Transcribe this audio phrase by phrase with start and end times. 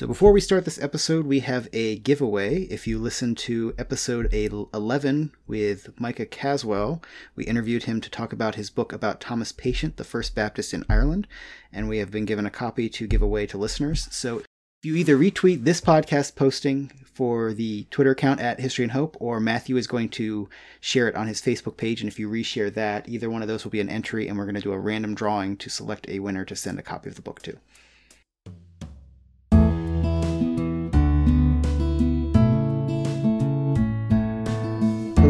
[0.00, 2.62] So before we start this episode, we have a giveaway.
[2.62, 7.02] If you listen to episode 11 with Micah Caswell,
[7.36, 10.86] we interviewed him to talk about his book about Thomas Patient, the first Baptist in
[10.88, 11.28] Ireland,
[11.70, 14.08] and we have been given a copy to give away to listeners.
[14.10, 14.46] So if
[14.84, 19.38] you either retweet this podcast posting for the Twitter account at History and Hope, or
[19.38, 20.48] Matthew is going to
[20.80, 22.00] share it on his Facebook page.
[22.00, 24.46] And if you reshare that, either one of those will be an entry, and we're
[24.46, 27.16] going to do a random drawing to select a winner to send a copy of
[27.16, 27.58] the book to.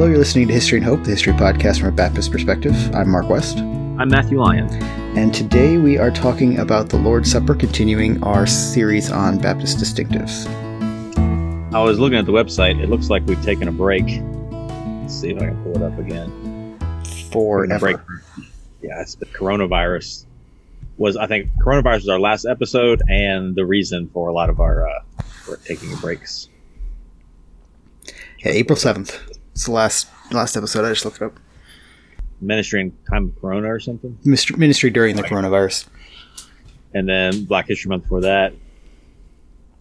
[0.01, 2.73] Hello, you're listening to History and Hope, the history podcast from a Baptist perspective.
[2.95, 3.59] I'm Mark West.
[3.59, 4.67] I'm Matthew Lyon.
[5.15, 10.47] And today we are talking about the Lord's Supper, continuing our series on Baptist distinctives.
[11.75, 12.83] I was looking at the website.
[12.83, 14.07] It looks like we've taken a break.
[15.03, 16.79] Let's see if I can pull it up again.
[17.31, 17.79] Forever.
[17.79, 17.99] Break.
[18.81, 20.25] Yeah, it's the coronavirus
[20.97, 24.61] was I think coronavirus was our last episode and the reason for a lot of
[24.61, 25.03] our uh,
[25.45, 26.49] for taking breaks.
[28.39, 29.30] Yeah, April seventh.
[29.61, 30.87] It's the last last episode.
[30.87, 31.39] I just looked it up.
[32.41, 34.19] Ministry in time of Corona or something.
[34.25, 35.87] Ministry during the coronavirus.
[36.95, 38.55] And then Black History Month for that.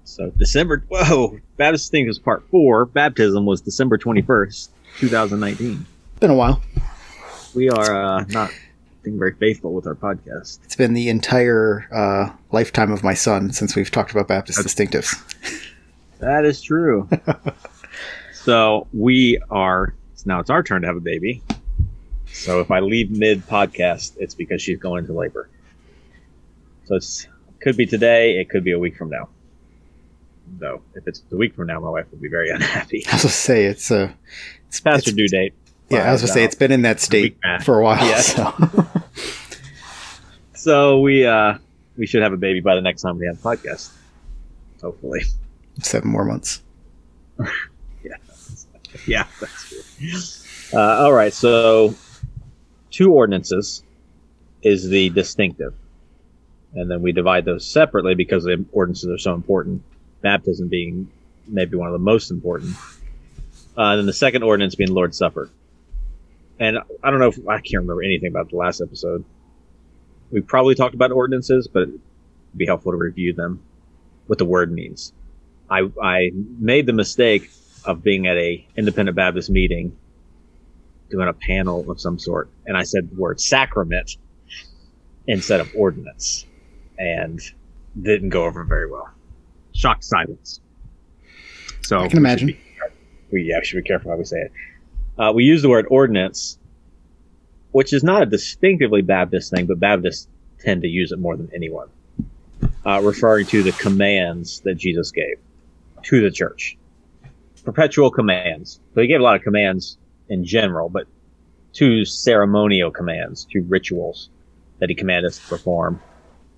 [0.03, 0.83] So December.
[0.89, 2.87] Whoa, Baptist thing was part four.
[2.87, 5.85] Baptism was December twenty first, two thousand nineteen.
[6.19, 6.61] Been a while.
[7.55, 8.51] We are uh, not
[9.03, 10.59] being very faithful with our podcast.
[10.65, 15.15] It's been the entire uh, lifetime of my son since we've talked about Baptist distinctives.
[16.19, 17.07] That is true.
[18.49, 19.93] So we are
[20.25, 21.43] now it's our turn to have a baby.
[22.33, 25.47] So if I leave mid podcast, it's because she's going into labor.
[26.85, 27.27] So it's
[27.59, 29.29] could be today, it could be a week from now.
[30.57, 33.05] Though if it's a week from now, my wife will be very unhappy.
[33.05, 34.17] I was gonna say it's a
[34.67, 35.53] it's past her due date.
[35.91, 38.03] Yeah, I was gonna say it's been in that state for a while.
[38.03, 38.19] Yeah.
[38.19, 38.87] So.
[40.55, 41.59] so we uh
[41.97, 43.91] we should have a baby by the next time we have a podcast.
[44.81, 45.21] Hopefully.
[45.83, 46.63] Seven more months.
[49.07, 50.77] yeah, that's good.
[50.77, 51.95] Uh, all right, so
[52.91, 53.83] two ordinances
[54.61, 55.73] is the distinctive,
[56.73, 59.83] and then we divide those separately because the ordinances are so important.
[60.21, 61.09] Baptism being
[61.47, 62.75] maybe one of the most important,
[63.77, 65.49] uh, and then the second ordinance being Lord's Supper.
[66.59, 69.23] And I don't know if I can't remember anything about the last episode.
[70.29, 72.01] We probably talked about ordinances, but it'd
[72.55, 73.63] be helpful to review them,
[74.27, 75.13] what the word means.
[75.69, 77.49] I I made the mistake
[77.89, 79.97] of being at a independent Baptist meeting
[81.09, 84.15] doing a panel of some sort, and I said the word sacrament
[85.25, 86.45] instead of ordinance,
[86.99, 87.41] and
[87.99, 89.09] didn't go over very well.
[89.73, 90.61] Shocked silence.
[91.81, 92.47] So I can imagine.
[92.49, 92.59] We,
[93.31, 94.51] we yeah, should be careful how we say it.
[95.17, 96.59] Uh, we use the word ordinance,
[97.71, 100.27] which is not a distinctively Baptist thing, but Baptists
[100.59, 101.89] tend to use it more than anyone,
[102.85, 105.39] uh, referring to the commands that Jesus gave
[106.03, 106.77] to the church
[107.59, 108.79] perpetual commands.
[108.93, 109.97] So he gave a lot of commands
[110.29, 111.07] in general, but
[111.73, 114.29] two ceremonial commands, two rituals
[114.79, 116.01] that he commanded us to perform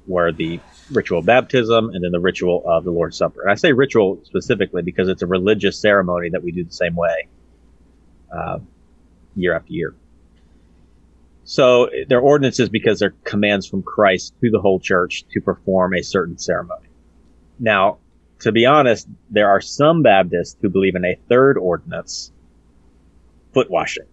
[0.07, 0.59] were the
[0.91, 3.41] ritual of baptism and then the ritual of the Lord's Supper.
[3.41, 6.95] And I say ritual specifically because it's a religious ceremony that we do the same
[6.95, 7.27] way
[8.31, 8.59] uh,
[9.35, 9.95] year after year.
[11.43, 16.01] So they're ordinances because they're commands from Christ to the whole church to perform a
[16.01, 16.87] certain ceremony.
[17.59, 17.97] Now,
[18.41, 22.31] to be honest, there are some Baptists who believe in a third ordinance,
[23.53, 24.05] foot washing,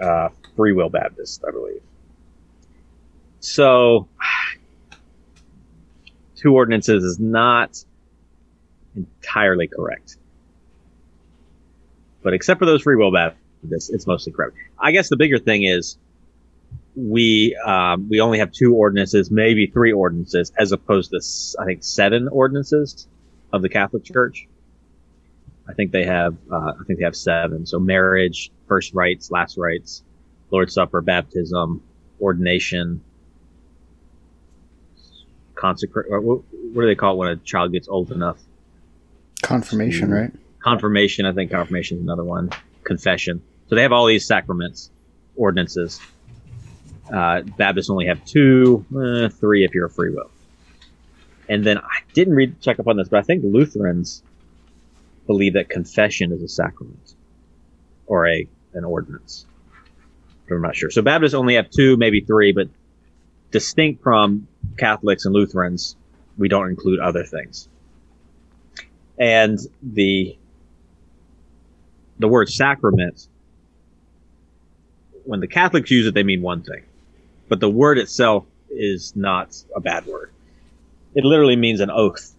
[0.00, 1.80] uh, free will Baptist, I believe.
[3.40, 4.08] So,
[6.36, 7.82] two ordinances is not
[8.94, 10.16] entirely correct.
[12.22, 14.56] But except for those free will Baptists, it's mostly correct.
[14.78, 15.96] I guess the bigger thing is
[16.94, 21.20] we um, we only have two ordinances, maybe three ordinances, as opposed to
[21.60, 23.06] I think seven ordinances
[23.56, 24.46] of the Catholic Church.
[25.68, 27.66] I think they have, uh, I think they have seven.
[27.66, 30.04] So marriage, first rites, last rites,
[30.50, 31.82] Lord's Supper, baptism,
[32.20, 33.02] ordination,
[35.56, 36.06] consecrate.
[36.08, 38.38] What, what, do they call it when a child gets old enough?
[39.42, 40.32] Confirmation, right?
[40.60, 41.26] Confirmation.
[41.26, 42.50] I think confirmation is another one.
[42.84, 43.42] Confession.
[43.68, 44.90] So they have all these sacraments,
[45.34, 46.00] ordinances.
[47.12, 50.30] Uh, Baptists only have two, eh, three if you're a free will.
[51.48, 54.22] And then I didn't read check up on this, but I think Lutherans
[55.26, 57.14] believe that confession is a sacrament
[58.06, 59.46] or a an ordinance.
[60.50, 60.90] I'm not sure.
[60.90, 62.68] So Baptists only have two, maybe three, but
[63.50, 64.46] distinct from
[64.76, 65.96] Catholics and Lutherans,
[66.38, 67.68] we don't include other things.
[69.18, 70.36] And the
[72.18, 73.28] the word sacrament,
[75.24, 76.82] when the Catholics use it, they mean one thing,
[77.48, 80.30] but the word itself is not a bad word.
[81.16, 82.34] It literally means an oath.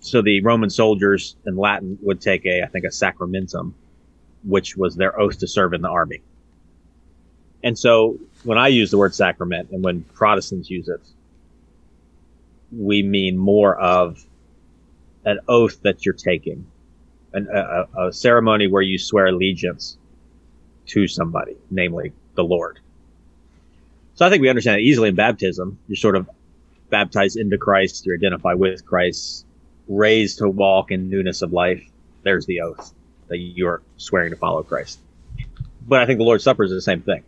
[0.00, 3.74] so the Roman soldiers in Latin would take a, I think, a sacramentum,
[4.44, 6.22] which was their oath to serve in the army.
[7.62, 11.02] And so when I use the word sacrament and when Protestants use it,
[12.72, 14.24] we mean more of
[15.24, 16.66] an oath that you're taking,
[17.34, 19.98] an, a, a ceremony where you swear allegiance
[20.86, 22.78] to somebody, namely the Lord.
[24.14, 25.78] So I think we understand it easily in baptism.
[25.88, 26.28] You're sort of
[26.90, 29.46] baptized into Christ, you identify with Christ,
[29.88, 31.82] raised to walk in newness of life.
[32.22, 32.92] There's the oath
[33.28, 34.98] that you are swearing to follow Christ.
[35.86, 37.22] But I think the Lord's Supper is the same thing.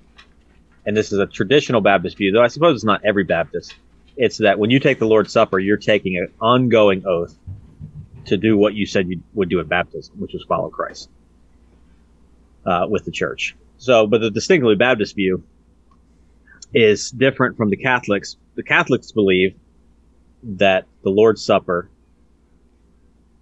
[0.84, 3.74] And this is a traditional Baptist view, though I suppose it's not every Baptist.
[4.16, 7.36] It's that when you take the Lord's Supper, you're taking an ongoing oath
[8.26, 11.08] to do what you said you would do at baptism, which was follow Christ
[12.66, 13.56] uh, with the church.
[13.78, 15.42] So, but the distinctly Baptist view
[16.72, 18.36] is different from the Catholics.
[18.54, 19.54] The Catholics believe
[20.42, 21.88] that the Lord's Supper,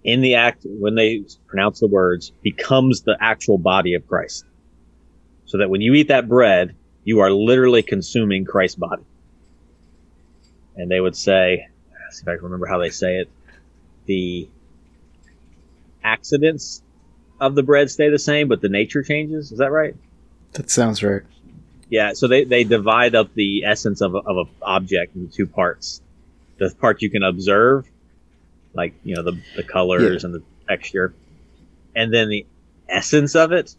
[0.05, 4.45] in the act, when they pronounce the words, becomes the actual body of Christ.
[5.47, 9.03] So that when you eat that bread, you are literally consuming Christ's body.
[10.77, 11.69] And they would say,
[12.11, 13.31] see if I can remember how they say it,
[14.07, 14.49] the
[16.03, 16.83] accidents
[17.41, 19.53] of the bread stay the same, but the nature changes.
[19.53, 19.95] Is that right?
[20.53, 21.23] That sounds right.
[21.91, 25.47] Yeah, so they, they divide up the essence of a, of an object into two
[25.47, 26.03] parts.
[26.59, 27.89] The part you can observe,
[28.75, 30.27] like, you know, the, the colors yeah.
[30.27, 31.15] and the texture,
[31.95, 32.47] and then the
[32.89, 33.75] essence of it.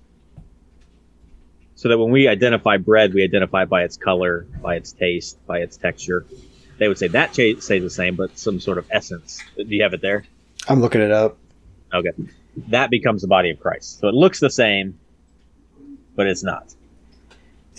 [1.75, 5.59] So that when we identify bread, we identify by its color, by its taste, by
[5.59, 6.25] its texture.
[6.77, 9.43] They would say that stays the same, but some sort of essence.
[9.55, 10.25] Do you have it there?
[10.67, 11.37] I'm looking it up.
[11.93, 12.11] Okay.
[12.67, 13.99] That becomes the body of Christ.
[13.99, 14.99] So it looks the same,
[16.15, 16.73] but it's not.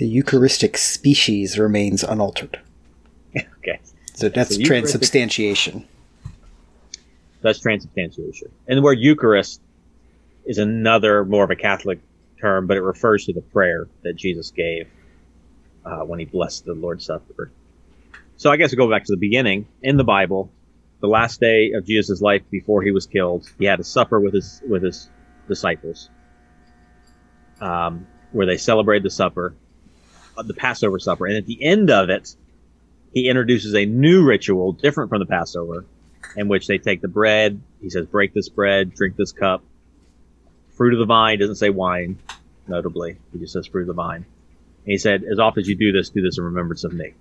[0.00, 2.58] The Eucharistic species remains unaltered.
[3.36, 3.78] okay.
[4.14, 5.86] So that's so transubstantiation.
[7.42, 8.50] That's transubstantiation.
[8.66, 9.60] And the word Eucharist
[10.46, 12.00] is another, more of a Catholic
[12.40, 14.88] term, but it refers to the prayer that Jesus gave
[15.84, 17.52] uh, when he blessed the Lord's Supper.
[18.38, 19.68] So I guess we go back to the beginning.
[19.82, 20.50] In the Bible,
[21.00, 24.32] the last day of Jesus' life before he was killed, he had a supper with
[24.32, 25.10] his with his
[25.46, 26.08] disciples,
[27.60, 29.54] um, where they celebrated the supper
[30.46, 31.26] the Passover supper.
[31.26, 32.34] And at the end of it,
[33.12, 35.84] he introduces a new ritual different from the Passover
[36.36, 37.60] in which they take the bread.
[37.80, 39.62] He says, break this bread, drink this cup.
[40.76, 42.18] Fruit of the vine doesn't say wine,
[42.68, 43.16] notably.
[43.32, 44.24] He just says fruit of the vine.
[44.84, 47.14] And he said, as often as you do this, do this in remembrance of me.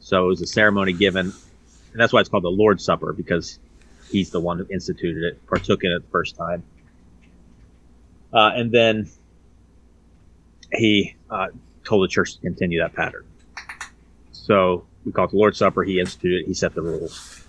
[0.00, 3.58] So it was a ceremony given, and that's why it's called the Lord's Supper, because
[4.10, 6.62] he's the one who instituted it, partook in it the first time.
[8.32, 9.10] Uh, and then
[10.72, 11.48] he uh,
[11.84, 13.24] told the church to continue that pattern.
[14.32, 15.84] So we call it the Lord's Supper.
[15.84, 16.46] He instituted it.
[16.46, 17.44] He set the rules.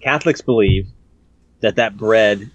[0.00, 0.88] Catholics believe
[1.60, 2.50] that that bread,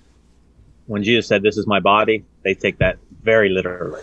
[0.86, 4.02] when Jesus said, "This is my body," they take that very literally.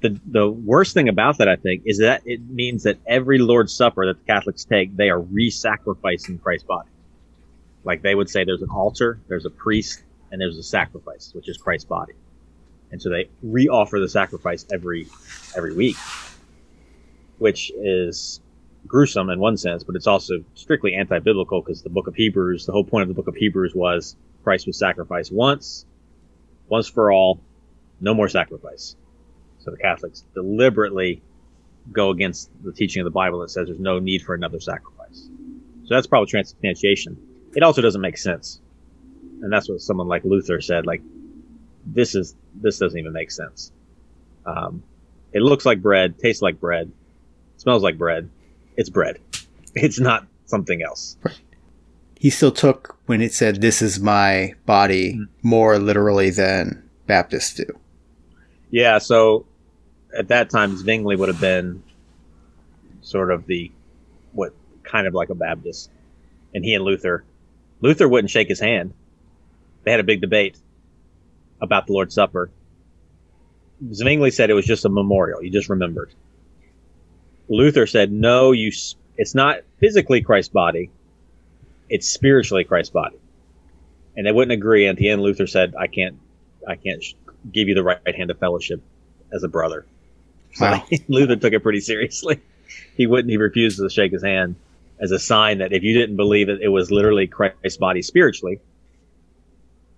[0.00, 3.74] The the worst thing about that, I think, is that it means that every Lord's
[3.74, 6.88] Supper that the Catholics take, they are re-sacrificing Christ's body.
[7.84, 11.48] Like they would say, there's an altar, there's a priest, and there's a sacrifice, which
[11.48, 12.14] is Christ's body
[12.90, 15.08] and so they re-offer the sacrifice every
[15.56, 15.96] every week,
[17.38, 18.40] which is
[18.86, 22.72] gruesome in one sense, but it's also strictly anti-biblical because the Book of Hebrews, the
[22.72, 25.86] whole point of the Book of Hebrews was Christ was sacrificed once,
[26.68, 27.40] once for all,
[28.00, 28.96] no more sacrifice.
[29.60, 31.22] So the Catholics deliberately
[31.92, 35.28] go against the teaching of the Bible that says there's no need for another sacrifice.
[35.84, 37.16] So that's probably transubstantiation.
[37.54, 38.60] It also doesn't make sense.
[39.42, 41.02] And that's what someone like Luther said, like,
[41.86, 43.72] this is this doesn't even make sense.
[44.46, 44.82] Um,
[45.32, 46.90] it looks like bread, tastes like bread,
[47.56, 48.30] smells like bread.
[48.76, 49.18] It's bread.
[49.74, 51.16] It's not something else.
[52.16, 55.24] He still took when it said "This is my body" mm-hmm.
[55.42, 57.66] more literally than Baptists do.
[58.70, 58.98] Yeah.
[58.98, 59.46] So
[60.16, 61.82] at that time, Zwingli would have been
[63.02, 63.72] sort of the
[64.32, 65.90] what kind of like a Baptist,
[66.54, 67.24] and he and Luther.
[67.80, 68.94] Luther wouldn't shake his hand.
[69.82, 70.56] They had a big debate
[71.64, 72.50] about the Lord's Supper.
[73.92, 75.42] Zwingli said it was just a memorial.
[75.42, 76.12] You just remembered.
[77.48, 78.72] Luther said, no, you,
[79.16, 80.90] it's not physically Christ's body.
[81.88, 83.18] It's spiritually Christ's body.
[84.16, 84.86] And they wouldn't agree.
[84.86, 86.18] And at the end, Luther said, I can't,
[86.66, 87.04] I can't
[87.52, 88.80] give you the right hand of fellowship
[89.32, 89.84] as a brother.
[90.54, 90.86] So wow.
[91.08, 92.40] Luther took it pretty seriously.
[92.96, 94.56] He wouldn't, he refused to shake his hand
[95.00, 98.60] as a sign that if you didn't believe that it was literally Christ's body spiritually,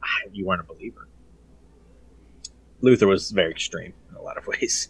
[0.03, 1.07] ah, you weren't a believer.
[2.81, 4.89] Luther was very extreme in a lot of ways.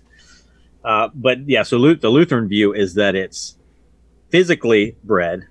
[0.85, 3.57] Uh, but yeah, so the Lutheran view is that it's
[4.31, 5.47] physically bread,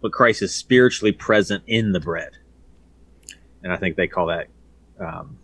[0.00, 2.32] but Christ is spiritually present in the bread.
[3.62, 4.48] and I think they call that
[5.00, 5.38] um,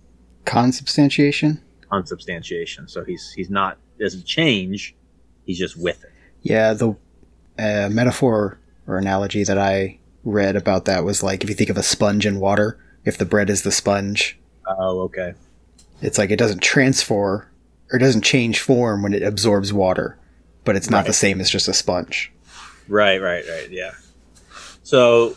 [0.45, 1.61] consubstantiation.
[1.91, 2.87] Consubstantiation.
[2.89, 4.95] So he's he's not doesn't change;
[5.45, 6.13] he's just with it.
[6.43, 6.91] Yeah, the
[7.59, 11.77] uh, metaphor or analogy that I read about that was like if you think of
[11.77, 14.39] a sponge in water, if the bread is the sponge.
[14.69, 15.35] Oh, okay.
[16.03, 17.49] It's like it doesn't transfer
[17.93, 20.19] or doesn't change form when it absorbs water,
[20.65, 21.07] but it's not right.
[21.07, 22.33] the same as just a sponge.
[22.89, 23.71] Right, right, right.
[23.71, 23.93] Yeah.
[24.83, 25.37] So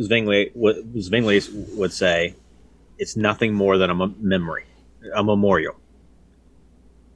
[0.00, 0.52] Zwingli,
[1.00, 1.40] Zwingli
[1.76, 2.34] would say
[2.98, 4.64] it's nothing more than a memory,
[5.14, 5.76] a memorial.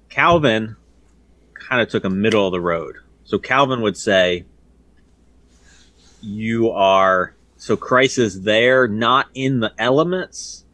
[0.09, 0.77] Calvin
[1.55, 2.97] kind of took a middle of the road.
[3.25, 4.45] So Calvin would say
[6.21, 10.65] you are so Christ is there, not in the elements,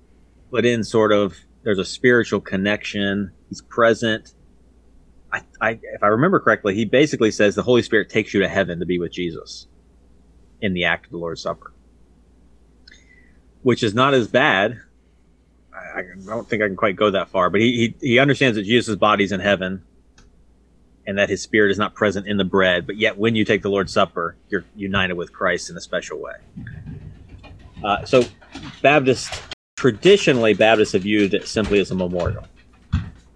[0.53, 3.33] but in sort of there's a spiritual connection.
[3.49, 4.35] He's present.
[5.33, 8.49] I, I, if I remember correctly, he basically says the Holy Spirit takes you to
[8.49, 9.67] heaven to be with Jesus
[10.61, 11.73] in the act of the Lord's Supper,
[13.63, 14.81] which is not as bad.
[15.75, 18.57] I, I don't think I can quite go that far, but he, he, he understands
[18.57, 19.83] that Jesus' body's in heaven
[21.05, 23.63] and that his spirit is not present in the bread, but yet when you take
[23.63, 26.35] the Lord's Supper, you're united with Christ in a special way.
[27.83, 28.23] Uh, so,
[28.83, 29.37] Baptists,
[29.91, 32.45] traditionally, Baptists have viewed it simply as a memorial.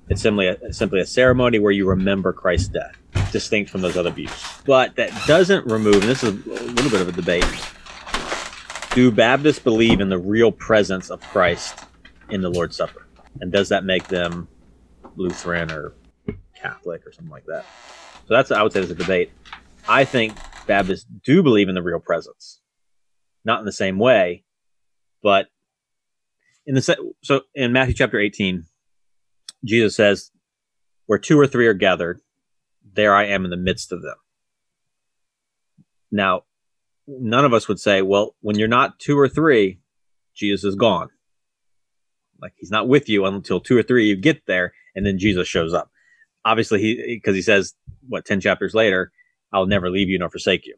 [0.09, 2.97] It's simply a, simply a ceremony where you remember Christ's death,
[3.31, 4.33] distinct from those other views.
[4.67, 7.45] But that doesn't remove, and this is a little bit of a debate,
[8.95, 11.85] do Baptists believe in the real presence of Christ
[12.29, 13.07] in the Lord's Supper?
[13.41, 14.49] And does that make them
[15.17, 15.95] Lutheran or
[16.61, 17.65] Catholic or something like that.
[18.27, 19.33] So that's I would say is a debate.
[19.89, 20.35] I think
[20.67, 22.61] Baptists do believe in the real presence,
[23.45, 24.45] not in the same way,
[25.23, 25.49] but
[26.71, 28.67] in the so in Matthew chapter eighteen,
[29.65, 30.31] Jesus says,
[31.07, 32.21] "Where two or three are gathered,
[32.95, 34.17] there I am in the midst of them."
[36.11, 36.45] Now,
[37.07, 39.81] none of us would say, "Well, when you're not two or three,
[40.35, 41.11] Jesus is gone."
[42.41, 45.49] Like he's not with you until two or three you get there, and then Jesus
[45.49, 45.91] shows up
[46.45, 47.75] obviously he because he says
[48.09, 49.13] what 10 chapters later
[49.53, 50.77] i'll never leave you nor forsake you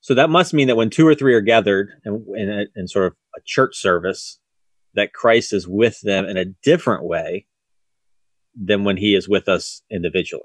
[0.00, 3.06] so that must mean that when two or three are gathered in, in, in sort
[3.06, 4.38] of a church service
[4.94, 7.46] that christ is with them in a different way
[8.54, 10.44] than when he is with us individually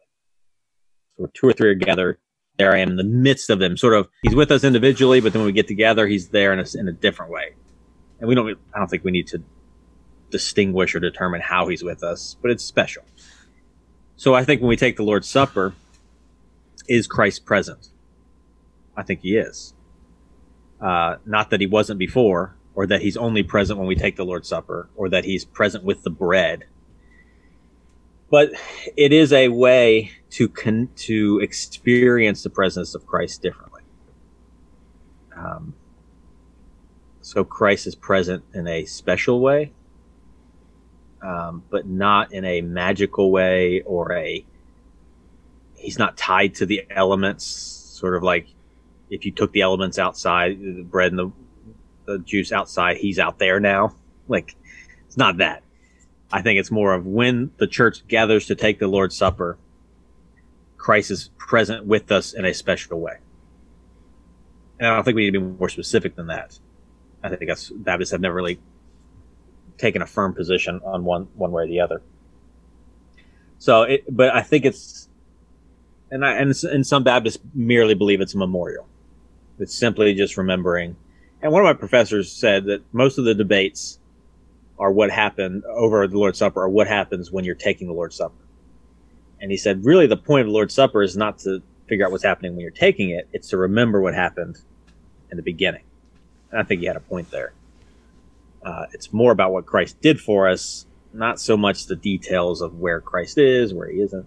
[1.17, 2.17] so two or three are gathered
[2.57, 5.33] there i am in the midst of them sort of he's with us individually but
[5.33, 7.55] then when we get together he's there in a, in a different way
[8.19, 9.41] and we don't i don't think we need to
[10.31, 13.03] distinguish or determine how he's with us but it's special
[14.17, 15.73] so I think when we take the Lord's Supper,
[16.87, 17.89] is Christ present?
[18.95, 19.73] I think he is.
[20.79, 24.25] Uh, not that he wasn't before, or that he's only present when we take the
[24.25, 26.65] Lord's Supper, or that he's present with the bread.
[28.29, 28.51] But
[28.97, 33.81] it is a way to con- to experience the presence of Christ differently.
[35.35, 35.73] Um,
[37.21, 39.71] so Christ is present in a special way,
[41.21, 44.45] um, but not in a magical way or a.
[45.73, 48.47] He's not tied to the elements, sort of like
[49.09, 51.31] if you took the elements outside, the bread and the,
[52.05, 53.95] the juice outside, he's out there now.
[54.27, 54.55] Like,
[55.05, 55.63] it's not that.
[56.31, 59.57] I think it's more of when the church gathers to take the Lord's Supper,
[60.77, 63.17] Christ is present with us in a special way.
[64.79, 66.59] And I don't think we need to be more specific than that.
[67.23, 68.59] I think that's Baptists have never really
[69.77, 72.01] taken a firm position on one one way or the other.
[73.57, 75.07] So, it, but I think it's,
[76.11, 78.87] and I and, and some Baptists merely believe it's a memorial.
[79.57, 80.97] It's simply just remembering.
[81.45, 83.99] And one of my professors said that most of the debates
[84.79, 88.15] are what happened over the Lord's Supper, or what happens when you're taking the Lord's
[88.15, 88.33] Supper.
[89.39, 92.11] And he said, really, the point of the Lord's Supper is not to figure out
[92.11, 94.57] what's happening when you're taking it; it's to remember what happened
[95.29, 95.83] in the beginning.
[96.49, 97.53] And I think he had a point there.
[98.63, 102.79] Uh, it's more about what Christ did for us, not so much the details of
[102.79, 104.25] where Christ is, where he isn't.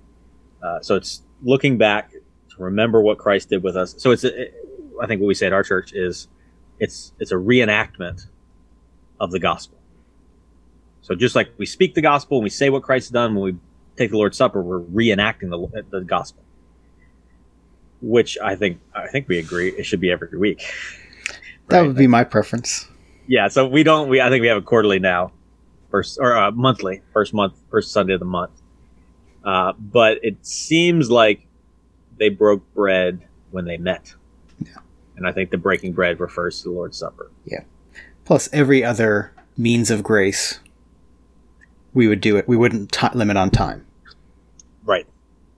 [0.62, 3.96] Uh, so it's looking back to remember what Christ did with us.
[3.98, 4.54] So it's, it,
[5.02, 6.28] I think what we say at our church is
[6.80, 8.26] it's, it's a reenactment
[9.20, 9.78] of the gospel.
[11.02, 13.44] So just like we speak the gospel and we say what Christ has done, when
[13.44, 13.58] we
[13.96, 16.42] take the Lord's Supper, we're reenacting the, the gospel,
[18.00, 20.64] which I think, I think we agree it should be every week.
[21.68, 22.88] That would be my preference
[23.28, 24.08] yeah, so we don't.
[24.08, 25.32] We I think we have a quarterly now,
[25.90, 28.50] first or uh, monthly, first month, first Sunday of the month.
[29.44, 31.46] Uh, but it seems like
[32.18, 33.20] they broke bread
[33.50, 34.14] when they met.
[35.18, 37.30] And I think the breaking bread refers to the Lord's Supper.
[37.44, 37.64] Yeah.
[38.24, 40.60] Plus, every other means of grace,
[41.92, 42.46] we would do it.
[42.46, 43.84] We wouldn't t- limit on time.
[44.84, 45.06] Right.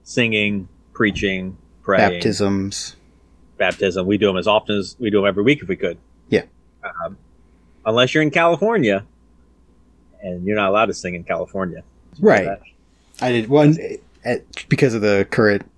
[0.02, 2.10] Singing, preaching, praying.
[2.10, 2.96] Baptisms.
[3.58, 4.06] Baptism.
[4.06, 5.98] We do them as often as we do them every week if we could.
[6.30, 6.44] Yeah.
[7.04, 7.18] Um,
[7.84, 9.04] unless you're in California,
[10.22, 11.82] and you're not allowed to sing in California.
[12.18, 12.58] Right.
[13.20, 13.76] I did one
[14.68, 15.70] because of the current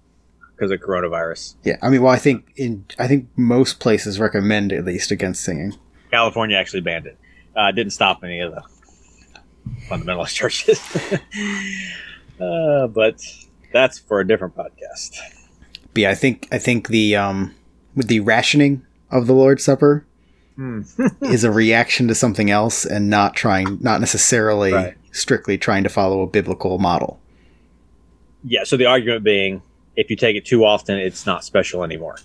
[0.62, 1.57] because of coronavirus.
[1.64, 5.42] Yeah, I mean, well, I think in I think most places recommend at least against
[5.42, 5.75] singing.
[6.12, 7.19] California actually banned it.
[7.57, 8.62] Uh, didn't stop any of the
[9.88, 10.81] fundamentalist churches.
[12.40, 13.21] uh, but
[13.73, 15.19] that's for a different podcast.
[15.92, 17.54] But yeah, I think I think the um,
[17.97, 20.07] with the rationing of the Lord's Supper
[20.54, 20.83] Hmm.
[21.23, 24.95] is a reaction to something else and not trying, not necessarily Right.
[25.11, 27.19] strictly trying to follow a biblical model.
[28.45, 28.64] Yeah.
[28.64, 29.62] So the argument being,
[29.97, 32.17] if you take it too often, it's not special anymore.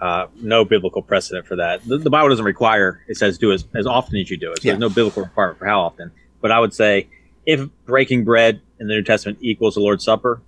[0.00, 1.86] Uh, no biblical precedent for that.
[1.86, 4.58] The, the Bible doesn't require it says do as, as often as you do it.
[4.62, 4.72] So Yeah.
[4.72, 6.10] there's no biblical requirement for how often.
[6.40, 7.08] But I would say
[7.46, 10.42] if breaking bread in the New Testament equals the Lord's Supper,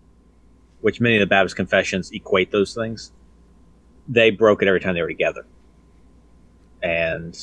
[0.81, 3.13] which many of the Baptist confessions equate those things,
[4.09, 5.47] they broke it every time they were together.
[6.83, 7.35] And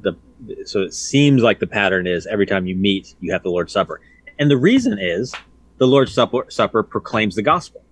[0.00, 0.16] the
[0.64, 3.72] so it seems like the pattern is every time you meet, you have the Lord's
[3.72, 4.00] Supper.
[4.38, 5.34] And the reason is
[5.78, 7.82] the Lord's Supper, Supper proclaims the gospel.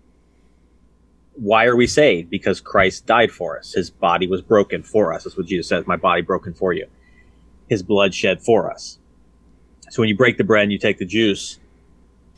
[1.35, 2.31] Why are we saved?
[2.31, 3.73] Because Christ died for us.
[3.75, 5.25] His body was broken for us.
[5.25, 6.87] That's what Jesus says, my body broken for you.
[7.69, 8.99] His blood shed for us.
[9.90, 11.59] So when you break the bread and you take the juice,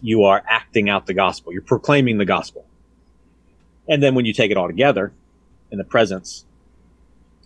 [0.02, 1.52] you are acting out the gospel.
[1.52, 2.66] You're proclaiming the gospel.
[3.88, 5.12] And then when you take it all together
[5.70, 6.44] in the presence,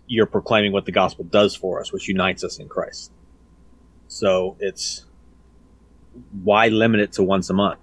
[0.07, 3.13] you're proclaiming what the gospel does for us, which unites us in Christ.
[4.09, 5.07] So it's
[6.43, 7.79] why limit it to once a month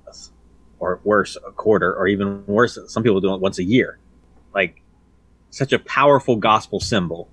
[0.80, 4.00] or worse, a quarter, or even worse, some people do it once a year.
[4.54, 4.82] Like
[5.50, 7.30] such a powerful gospel symbol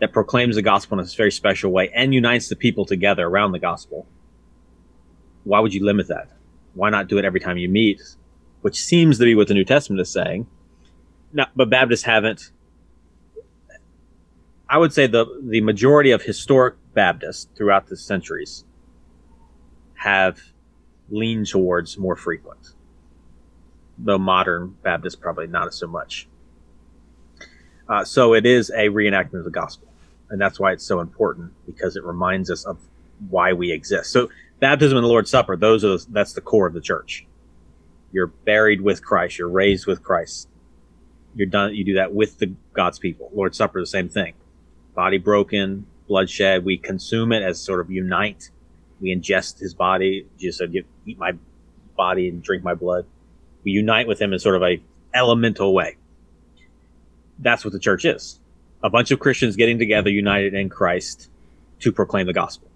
[0.00, 3.52] that proclaims the gospel in a very special way and unites the people together around
[3.52, 4.06] the gospel.
[5.44, 6.30] Why would you limit that?
[6.74, 8.00] Why not do it every time you meet?
[8.62, 10.46] Which seems to be what the New Testament is saying.
[11.32, 12.50] No, but Baptists haven't.
[14.68, 18.64] I would say the the majority of historic Baptists throughout the centuries
[19.98, 20.40] have
[21.10, 22.72] leaned towards more frequent.
[23.98, 26.28] Though modern Baptists probably not so much.
[27.88, 29.88] Uh, so it is a reenactment of the gospel,
[30.30, 32.78] and that's why it's so important because it reminds us of
[33.28, 34.12] why we exist.
[34.12, 34.28] So
[34.60, 37.26] baptism and the Lord's Supper, those are the, that's the core of the church.
[38.12, 39.38] You're buried with Christ.
[39.38, 40.48] You're raised with Christ.
[41.34, 41.74] You're done.
[41.74, 43.30] You do that with the God's people.
[43.34, 44.34] Lord's Supper, the same thing.
[44.94, 46.64] Body broken, blood shed.
[46.64, 48.50] We consume it as sort of unite.
[49.00, 50.26] We ingest His body.
[50.38, 51.32] Jesus said, "You eat my
[51.96, 53.06] body and drink my blood."
[53.64, 54.80] We unite with Him in sort of a
[55.14, 55.96] elemental way.
[57.38, 58.40] That's what the church is.
[58.82, 61.30] A bunch of Christians getting together, united in Christ,
[61.80, 62.68] to proclaim the gospel.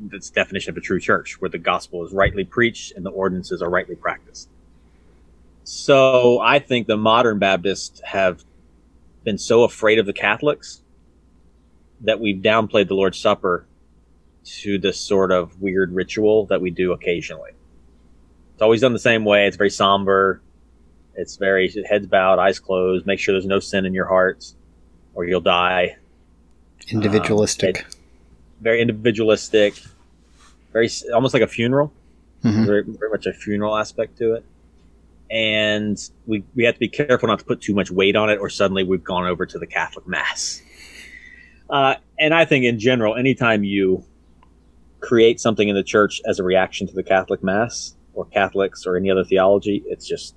[0.00, 3.62] That's definition of a true church, where the gospel is rightly preached and the ordinances
[3.62, 4.48] are rightly practiced.
[5.64, 8.44] So I think the modern Baptists have
[9.24, 10.82] been so afraid of the Catholics
[12.00, 13.66] that we've downplayed the Lord's Supper
[14.44, 17.50] to this sort of weird ritual that we do occasionally.
[18.54, 19.46] It's always done the same way.
[19.46, 20.40] It's very somber.
[21.14, 23.06] It's very heads bowed, eyes closed.
[23.06, 24.52] Make sure there's no sin in your heart,
[25.14, 25.96] or you'll die.
[26.88, 27.84] Individualistic.
[27.84, 27.90] Um,
[28.60, 29.74] Very individualistic.
[30.72, 31.92] Very almost like a funeral.
[32.44, 32.66] Mhm.
[32.66, 34.44] Very, very much a funeral aspect to it.
[35.30, 38.38] And we we have to be careful not to put too much weight on it,
[38.38, 40.62] or suddenly we've gone over to the Catholic Mass.
[41.68, 44.04] Uh, and I think in general, anytime you
[45.00, 48.96] create something in the church as a reaction to the Catholic Mass or Catholics or
[48.96, 50.34] any other theology, it's just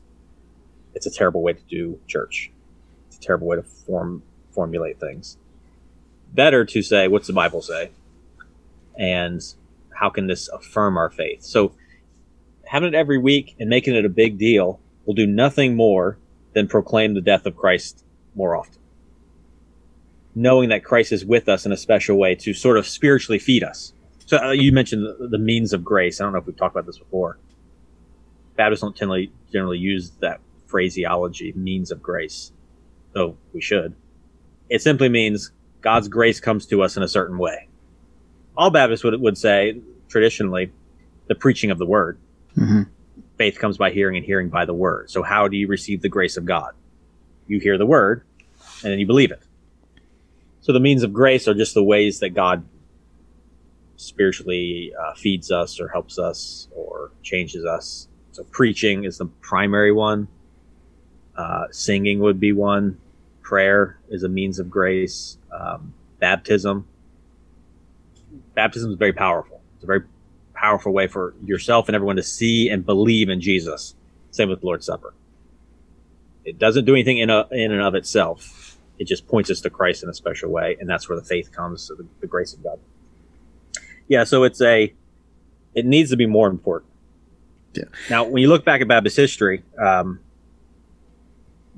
[0.93, 2.51] it's a terrible way to do church.
[3.07, 5.37] It's a terrible way to form formulate things.
[6.33, 7.91] Better to say, what's the Bible say?
[8.97, 9.41] And
[9.95, 11.43] how can this affirm our faith?
[11.43, 11.73] So
[12.65, 16.17] having it every week and making it a big deal will do nothing more
[16.53, 18.03] than proclaim the death of Christ
[18.35, 18.79] more often.
[20.35, 23.63] Knowing that Christ is with us in a special way to sort of spiritually feed
[23.63, 23.93] us.
[24.25, 26.19] So uh, you mentioned the, the means of grace.
[26.19, 27.37] I don't know if we've talked about this before.
[28.55, 32.51] Baptists don't generally generally use that phraseology, means of grace,
[33.13, 33.95] though we should.
[34.69, 37.67] It simply means God's grace comes to us in a certain way.
[38.55, 40.71] All Baptists would, would say, traditionally,
[41.27, 42.17] the preaching of the word.
[42.57, 42.87] Mhm.
[43.37, 45.09] Faith comes by hearing and hearing by the word.
[45.09, 46.73] So, how do you receive the grace of God?
[47.47, 48.23] You hear the word
[48.83, 49.41] and then you believe it.
[50.61, 52.63] So, the means of grace are just the ways that God
[54.03, 58.07] spiritually uh, feeds us or helps us or changes us.
[58.31, 60.27] So, preaching is the primary one,
[61.35, 62.99] uh, singing would be one,
[63.41, 66.87] prayer is a means of grace, um, baptism.
[68.55, 69.61] Baptism is very powerful.
[69.75, 70.03] It's a very
[70.53, 73.95] powerful way for yourself and everyone to see and believe in Jesus.
[74.31, 75.13] Same with the Lord's Supper.
[76.45, 78.77] It doesn't do anything in, a, in and of itself.
[78.97, 81.51] It just points us to Christ in a special way, and that's where the faith
[81.51, 82.79] comes, so the, the grace of God.
[84.07, 84.93] Yeah, so it's a,
[85.73, 86.91] it needs to be more important.
[87.73, 87.85] Yeah.
[88.09, 90.19] Now, when you look back at Baptist history, um,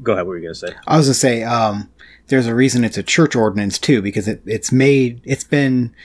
[0.04, 0.26] go ahead.
[0.26, 0.74] What were you going to say?
[0.88, 1.90] I was going to say, um,
[2.28, 5.96] there's a reason it's a church ordinance too, because it, it's made, it's been,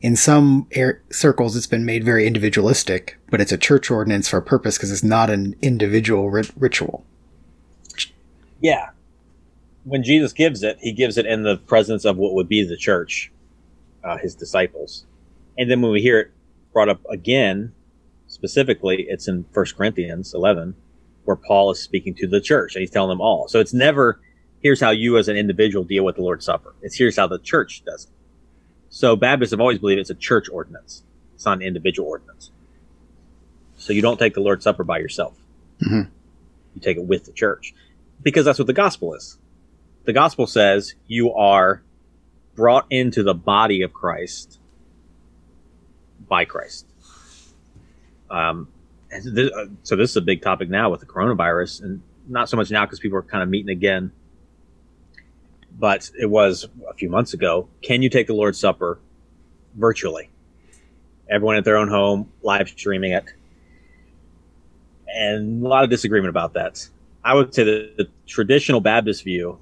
[0.00, 4.36] in some air, circles, it's been made very individualistic, but it's a church ordinance for
[4.38, 7.04] a purpose because it's not an individual rit- ritual.
[8.60, 8.90] Yeah.
[9.84, 12.76] When Jesus gives it, he gives it in the presence of what would be the
[12.76, 13.30] church,
[14.02, 15.04] uh, his disciples.
[15.56, 16.30] And then when we hear it
[16.72, 17.72] brought up again,
[18.26, 20.74] specifically, it's in 1 Corinthians 11,
[21.24, 23.48] where Paul is speaking to the church and he's telling them all.
[23.48, 24.20] So it's never,
[24.60, 26.74] here's how you as an individual deal with the Lord's Supper.
[26.82, 28.10] It's here's how the church does it.
[28.88, 31.02] So Baptists have always believed it's a church ordinance.
[31.34, 32.50] It's not an individual ordinance.
[33.76, 35.36] So you don't take the Lord's Supper by yourself.
[35.82, 36.10] Mm-hmm.
[36.74, 37.74] You take it with the church
[38.22, 39.38] because that's what the gospel is.
[40.04, 41.82] The gospel says you are
[42.54, 44.58] brought into the body of Christ
[46.28, 46.86] by Christ.
[48.30, 48.68] Um,
[49.14, 49.20] uh,
[49.82, 52.84] so this is a big topic now with the coronavirus, and not so much now
[52.84, 54.12] because people are kind of meeting again.
[55.78, 57.68] But it was a few months ago.
[57.82, 58.98] Can you take the Lord's Supper
[59.74, 60.30] virtually?
[61.28, 63.24] Everyone at their own home, live streaming it,
[65.08, 66.88] and a lot of disagreement about that.
[67.24, 69.58] I would say that the traditional Baptist view,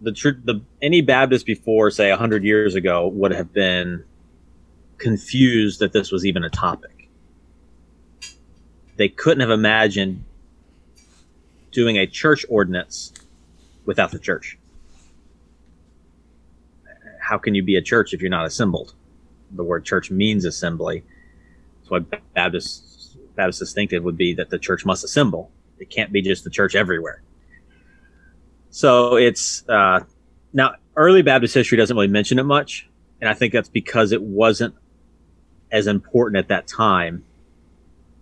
[0.00, 0.12] the,
[0.44, 4.04] the any Baptist before, say, hundred years ago, would have been
[5.00, 7.08] confused that this was even a topic.
[8.96, 10.24] They couldn't have imagined
[11.72, 13.12] doing a church ordinance
[13.86, 14.58] without the church.
[17.20, 18.94] How can you be a church if you're not assembled?
[19.52, 21.02] The word church means assembly.
[21.78, 25.50] That's why Baptist Baptist distinctive would be that the church must assemble.
[25.78, 27.22] It can't be just the church everywhere.
[28.70, 30.00] So it's uh,
[30.52, 32.88] now early Baptist history doesn't really mention it much,
[33.20, 34.74] and I think that's because it wasn't
[35.72, 37.24] as important at that time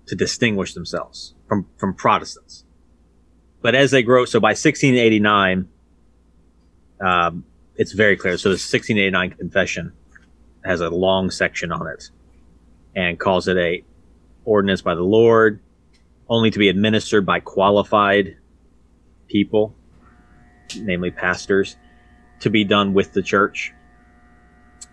[0.07, 2.65] to distinguish themselves from from Protestants.
[3.61, 5.69] But as they grow, so by 1689,
[7.01, 7.45] um,
[7.77, 8.39] it's very clear.
[8.39, 9.93] So the 1689 Confession
[10.65, 12.11] has a long section on it
[12.95, 13.85] and calls it a
[14.45, 15.61] ordinance by the Lord,
[16.29, 18.37] only to be administered by qualified
[19.29, 19.75] people,
[20.77, 21.77] namely pastors,
[22.41, 23.73] to be done with the church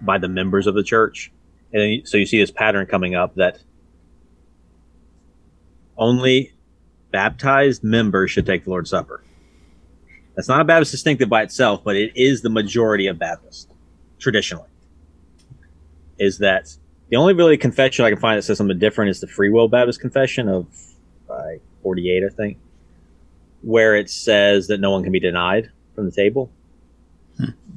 [0.02, 1.32] by the members of the church.
[1.76, 3.60] And then, so you see this pattern coming up that
[5.98, 6.54] only
[7.12, 9.22] baptized members should take the Lord's Supper.
[10.36, 13.68] That's not a Baptist distinctive by itself, but it is the majority of Baptists
[14.20, 14.70] traditionally.
[16.18, 16.74] Is that
[17.10, 19.68] the only really confession I can find that says something different is the Free Will
[19.68, 20.68] Baptist Confession of
[21.30, 22.58] uh, 48, I think,
[23.64, 26.50] where it says that no one can be denied from the table.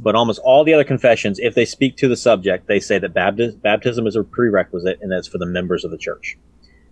[0.01, 3.13] But almost all the other confessions, if they speak to the subject, they say that
[3.13, 6.39] baptism, baptism is a prerequisite and that's for the members of the church.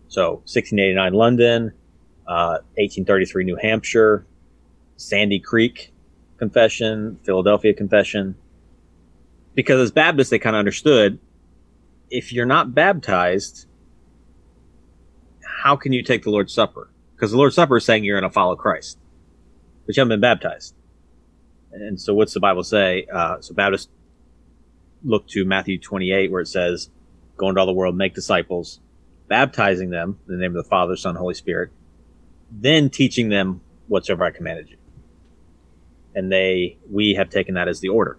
[0.09, 1.73] So 1689 London,
[2.27, 4.27] uh, 1833 New Hampshire,
[4.97, 5.93] Sandy Creek
[6.39, 8.35] Confession, Philadelphia Confession.
[9.55, 11.19] Because as Baptists, they kind of understood
[12.11, 13.67] if you're not baptized,
[15.43, 16.91] how can you take the Lord's Supper?
[17.15, 18.99] Because the Lord's Supper is saying you're going to follow Christ,
[19.87, 20.75] but you haven't been baptized.
[21.77, 23.07] And so, what's the Bible say?
[23.13, 23.89] Uh, so, Baptists
[25.05, 26.91] look to Matthew 28, where it says,
[27.37, 28.81] Go into all the world, make disciples,
[29.29, 31.71] baptizing them in the name of the Father, Son, Holy Spirit,
[32.51, 34.77] then teaching them whatsoever I commanded you.
[36.15, 38.17] And they, we have taken that as the order.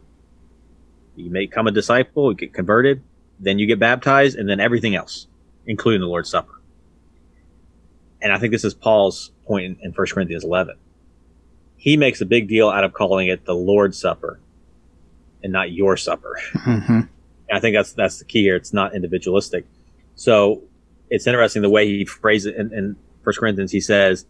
[1.15, 3.01] You may become a disciple, you get converted,
[3.39, 5.25] then you get baptized, and then everything else,
[5.65, 6.61] including the Lord's Supper.
[8.21, 10.75] And I think this is Paul's point in, in 1 Corinthians 11.
[11.77, 14.39] He makes a big deal out of calling it the Lord's Supper
[15.43, 16.39] and not your supper.
[16.53, 17.01] Mm-hmm.
[17.51, 18.55] I think that's that's the key here.
[18.55, 19.65] It's not individualistic.
[20.15, 20.63] So
[21.09, 23.71] it's interesting the way he phrases it in, in 1 Corinthians.
[23.71, 24.25] He says,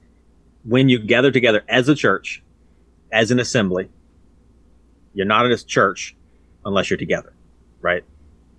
[0.63, 2.43] when you gather together as a church,
[3.11, 3.89] as an assembly,
[5.13, 6.15] you're not in a church
[6.65, 7.33] unless you're together,
[7.81, 8.03] right?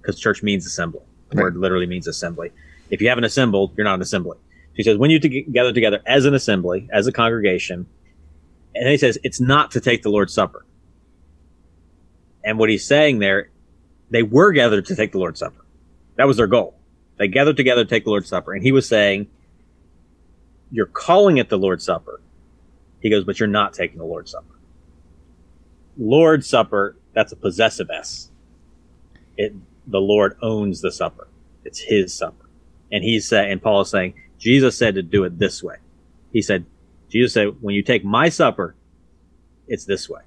[0.01, 1.03] Because church means assembly.
[1.29, 1.42] The Right.
[1.44, 2.51] word literally means assembly.
[2.90, 4.38] If you haven't assembled, you're not an assembly.
[4.72, 7.87] He says, when you to- gather together as an assembly, as a congregation,
[8.74, 10.64] and then he says, it's not to take the Lord's Supper.
[12.44, 13.50] And what he's saying there,
[14.11, 15.64] they were gathered to take the Lord's Supper.
[16.16, 16.74] That was their goal.
[17.16, 18.52] They gathered together to take the Lord's Supper.
[18.52, 19.28] And he was saying,
[20.70, 22.20] You're calling it the Lord's Supper.
[23.00, 24.59] He goes, But you're not taking the Lord's Supper.
[25.96, 28.31] Lord's Supper, that's a possessive S.
[29.37, 29.54] It
[29.88, 31.28] the Lord owns the supper.
[31.64, 32.48] It's his supper.
[32.92, 35.76] And he's saying and Paul is saying, Jesus said to do it this way.
[36.33, 36.66] He said,
[37.09, 38.75] Jesus said, when you take my supper,
[39.66, 40.23] it's this way.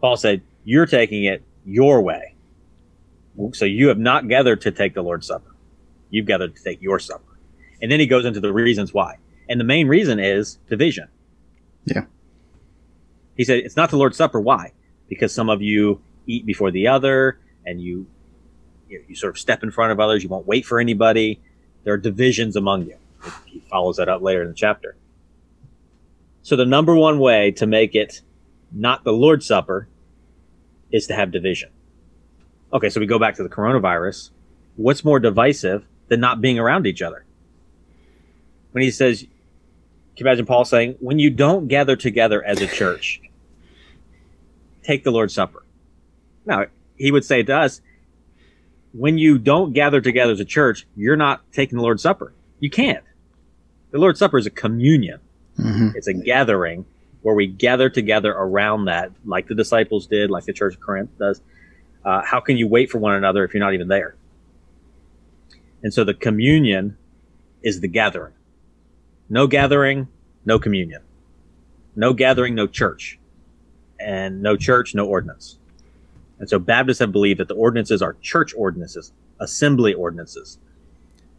[0.00, 2.34] Paul said, You're taking it your way.
[3.52, 5.54] So you have not gathered to take the Lord's Supper.
[6.10, 7.38] You've gathered to take your supper.
[7.82, 9.18] And then he goes into the reasons why.
[9.48, 11.08] And the main reason is division.
[11.84, 12.04] Yeah.
[13.36, 14.40] He said, It's not the Lord's Supper.
[14.40, 14.72] Why?
[15.08, 18.06] Because some of you eat before the other and you
[18.88, 20.22] you, you sort of step in front of others.
[20.22, 21.40] You won't wait for anybody.
[21.84, 22.96] There are divisions among you.
[23.44, 24.96] He follows that up later in the chapter.
[26.46, 28.22] So the number one way to make it
[28.70, 29.88] not the Lord's Supper
[30.92, 31.70] is to have division.
[32.72, 34.30] Okay, so we go back to the coronavirus.
[34.76, 37.24] What's more divisive than not being around each other?
[38.70, 39.28] When he says, can
[40.18, 43.20] you imagine Paul saying, when you don't gather together as a church,
[44.84, 45.64] take the Lord's Supper.
[46.44, 47.80] Now, he would say to us,
[48.92, 52.32] when you don't gather together as a church, you're not taking the Lord's Supper.
[52.60, 53.02] You can't.
[53.90, 55.18] The Lord's Supper is a communion.
[55.58, 55.90] Mm-hmm.
[55.94, 56.84] It's a gathering
[57.22, 61.10] where we gather together around that, like the disciples did, like the Church of Corinth
[61.18, 61.40] does.
[62.04, 64.14] Uh, how can you wait for one another if you're not even there?
[65.82, 66.96] And so the communion
[67.62, 68.32] is the gathering.
[69.28, 70.08] No gathering,
[70.44, 71.02] no communion.
[71.96, 73.18] No gathering, no church.
[73.98, 75.58] And no church, no ordinance.
[76.38, 80.58] And so Baptists have believed that the ordinances are church ordinances, assembly ordinances.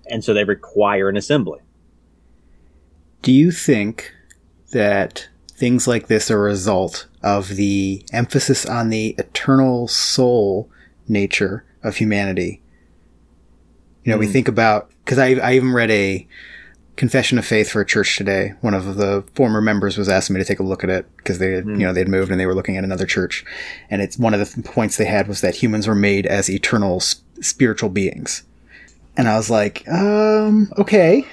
[0.10, 1.60] And so they require an assembly.
[3.22, 4.14] Do you think
[4.72, 10.70] that things like this are a result of the emphasis on the eternal soul
[11.08, 12.62] nature of humanity?
[14.04, 14.22] You know, mm.
[14.22, 14.34] we hmm.
[14.34, 16.28] think about, because I, I even read a
[16.98, 18.54] confession of faith for a church today.
[18.62, 21.40] One of the former members was asking me to take a look at it because
[21.40, 21.80] they, mm.
[21.80, 23.46] you know, they'd moved and they were looking at another church,
[23.90, 27.00] and it's one of the points they had was that humans were made as eternal
[27.00, 28.44] spiritual beings,
[29.16, 31.26] and I was like, um, okay,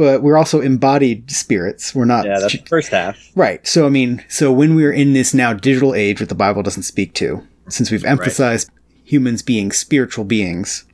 [0.00, 1.94] but we're also embodied spirits.
[1.94, 2.24] We're not.
[2.24, 3.18] Yeah, that's the first half.
[3.36, 3.66] Right.
[3.66, 6.84] So I mean, so when we're in this now digital age, that the Bible doesn't
[6.84, 9.04] speak to, since we've emphasized right.
[9.04, 10.86] humans being spiritual beings,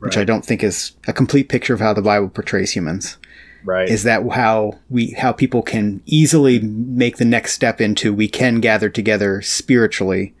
[0.00, 0.16] which.
[0.16, 3.16] I don't think is a complete picture of how the Bible portrays humans
[3.64, 8.28] right is that how we how people can easily make the next step into we
[8.28, 10.32] can gather together spiritually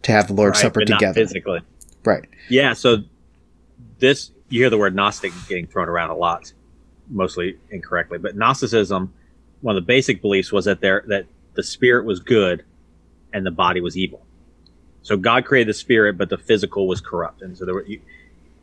[0.00, 1.60] to have the lord's right, supper together physically
[2.04, 2.96] right yeah so
[3.98, 6.54] this you hear the word gnostic getting thrown around a lot
[7.08, 9.12] mostly incorrectly but gnosticism
[9.60, 12.64] one of the basic beliefs was that there that the spirit was good
[13.32, 14.24] and the body was evil
[15.02, 18.00] so god created the spirit but the physical was corrupt and so there were you,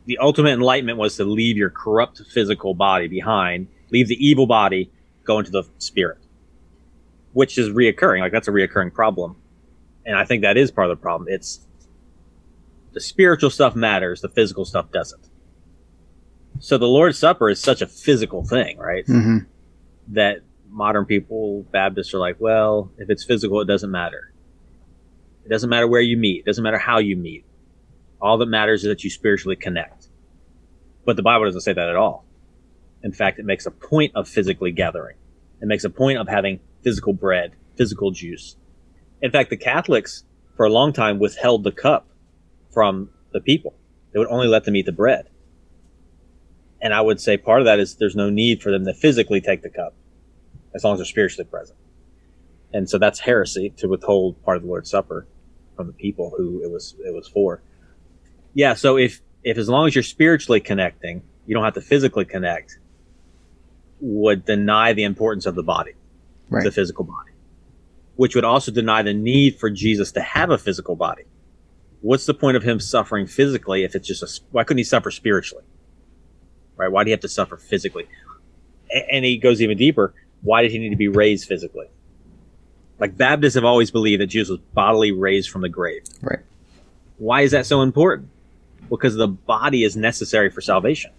[0.06, 4.90] the ultimate enlightenment was to leave your corrupt physical body behind leave the evil body,
[5.22, 6.18] go into the spirit,
[7.32, 8.20] which is reoccurring.
[8.20, 9.36] Like that's a reoccurring problem.
[10.04, 11.28] And I think that is part of the problem.
[11.30, 11.60] It's
[12.92, 15.22] the spiritual stuff matters, the physical stuff doesn't.
[16.60, 19.06] So the Lord's Supper is such a physical thing, right?
[19.06, 19.38] Mm-hmm.
[20.08, 24.32] That modern people, Baptists, are like, well, if it's physical, it doesn't matter.
[25.44, 26.40] It doesn't matter where you meet.
[26.40, 27.44] It doesn't matter how you meet.
[28.20, 30.08] All that matters is that you spiritually connect.
[31.04, 32.24] But the Bible doesn't say that at all.
[33.02, 35.16] In fact, it makes a point of physically gathering.
[35.60, 38.56] It makes a point of having physical bread, physical juice.
[39.20, 40.24] In fact, the Catholics
[40.56, 42.08] for a long time withheld the cup
[42.72, 43.74] from the people.
[44.12, 45.28] They would only let them eat the bread.
[46.84, 49.40] And I would say part of that is there's no need for them to physically
[49.40, 49.94] take the cup
[50.74, 51.78] as long as they're spiritually present.
[52.74, 55.26] And so that's heresy to withhold part of the Lord's Supper
[55.76, 57.62] from the people who it was it was for.
[58.52, 62.26] Yeah, so if if as long as you're spiritually connecting, you don't have to physically
[62.26, 62.78] connect,
[64.00, 65.92] would deny the importance of the body,
[66.50, 66.64] right.
[66.64, 67.32] the physical body,
[68.16, 71.24] which would also deny the need for Jesus to have a physical body.
[72.02, 75.10] What's the point of him suffering physically if it's just a, why couldn't he suffer
[75.10, 75.64] spiritually?
[76.76, 76.90] Right?
[76.90, 78.06] Why do you have to suffer physically?
[79.10, 80.14] And he goes even deeper.
[80.42, 81.86] Why did he need to be raised physically?
[82.98, 86.02] Like Baptists have always believed that Jesus was bodily raised from the grave.
[86.22, 86.40] Right.
[87.18, 88.30] Why is that so important?
[88.88, 91.10] Because the body is necessary for salvation.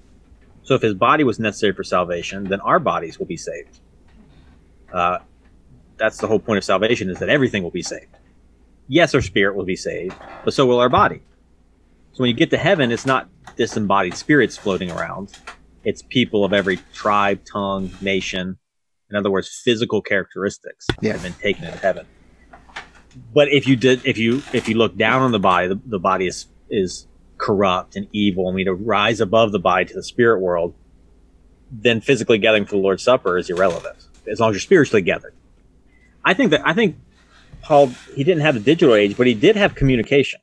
[0.63, 3.79] So if his body was necessary for salvation, then our bodies will be saved.
[4.91, 5.19] Uh,
[5.97, 8.17] that's the whole point of salvation is that everything will be saved.
[8.87, 11.21] Yes, our spirit will be saved, but so will our body.
[12.15, 15.37] So when you get to heaven, it's not disembodied spirits floating around.
[15.83, 18.57] It's people of every tribe, tongue, nation.
[19.09, 21.11] In other words, physical characteristics yeah.
[21.11, 22.05] have been taken into heaven.
[23.33, 25.99] But if you did, if you if you look down on the body, the, the
[25.99, 27.05] body is is
[27.37, 30.73] corrupt and evil and we to rise above the body to the spirit world,
[31.69, 35.33] then physically gathering for the Lord's Supper is irrelevant as long as you're spiritually gathered.
[36.23, 36.95] I think that I think
[37.61, 40.39] Paul he didn't have the digital age, but he did have communication.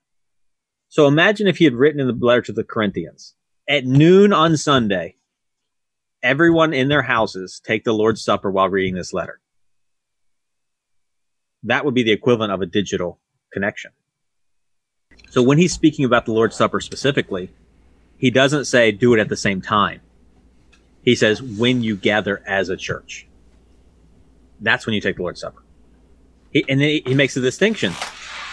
[0.93, 3.33] So imagine if he had written in the letter to the Corinthians
[3.67, 5.17] at noon on Sunday,
[6.23, 9.41] everyone in their houses take the Lord's Supper while reading this letter.
[11.63, 13.19] That would be the equivalent of a digital
[13.55, 13.93] connection.
[15.31, 17.49] So when he's speaking about the Lord's Supper specifically,
[18.19, 20.03] he doesn't say do it at the same time.
[21.03, 23.27] He says when you gather as a church.
[24.61, 25.63] That's when you take the Lord's Supper.
[26.51, 27.95] He, and he, he makes a distinction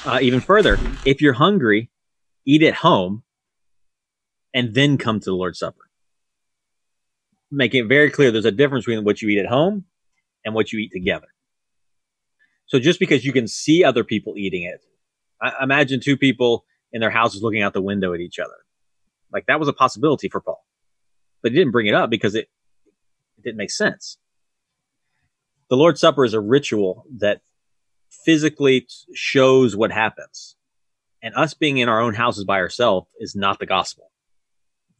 [0.05, 0.79] uh, even further.
[1.03, 1.89] If you're hungry,
[2.49, 3.21] eat at home
[4.55, 5.89] and then come to the Lord's Supper.
[7.51, 9.85] Making it very clear there's a difference between what you eat at home
[10.43, 11.27] and what you eat together.
[12.65, 14.83] So just because you can see other people eating it,
[15.39, 18.65] I imagine two people in their houses looking out the window at each other.
[19.31, 20.65] Like that was a possibility for Paul,
[21.43, 22.49] but he didn't bring it up because it,
[23.37, 24.17] it didn't make sense.
[25.69, 27.41] The Lord's Supper is a ritual that
[28.25, 30.55] physically shows what happens.
[31.21, 34.11] And us being in our own houses by ourselves is not the gospel.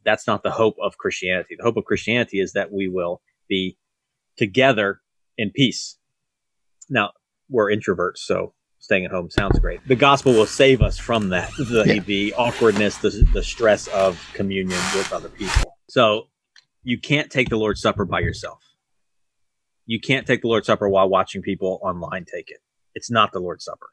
[0.04, 1.56] That's not the hope of Christianity.
[1.56, 3.78] The hope of Christianity is that we will be
[4.36, 5.00] together
[5.36, 5.98] in peace.
[6.88, 7.12] Now,
[7.48, 9.86] we're introverts, so staying at home sounds great.
[9.86, 12.00] The gospel will save us from that the, yeah.
[12.00, 15.76] the awkwardness, the, the stress of communion with other people.
[15.88, 16.28] So
[16.82, 18.58] you can't take the Lord's Supper by yourself.
[19.86, 22.58] You can't take the Lord's Supper while watching people online take it.
[22.94, 23.88] It's not the Lord's Supper.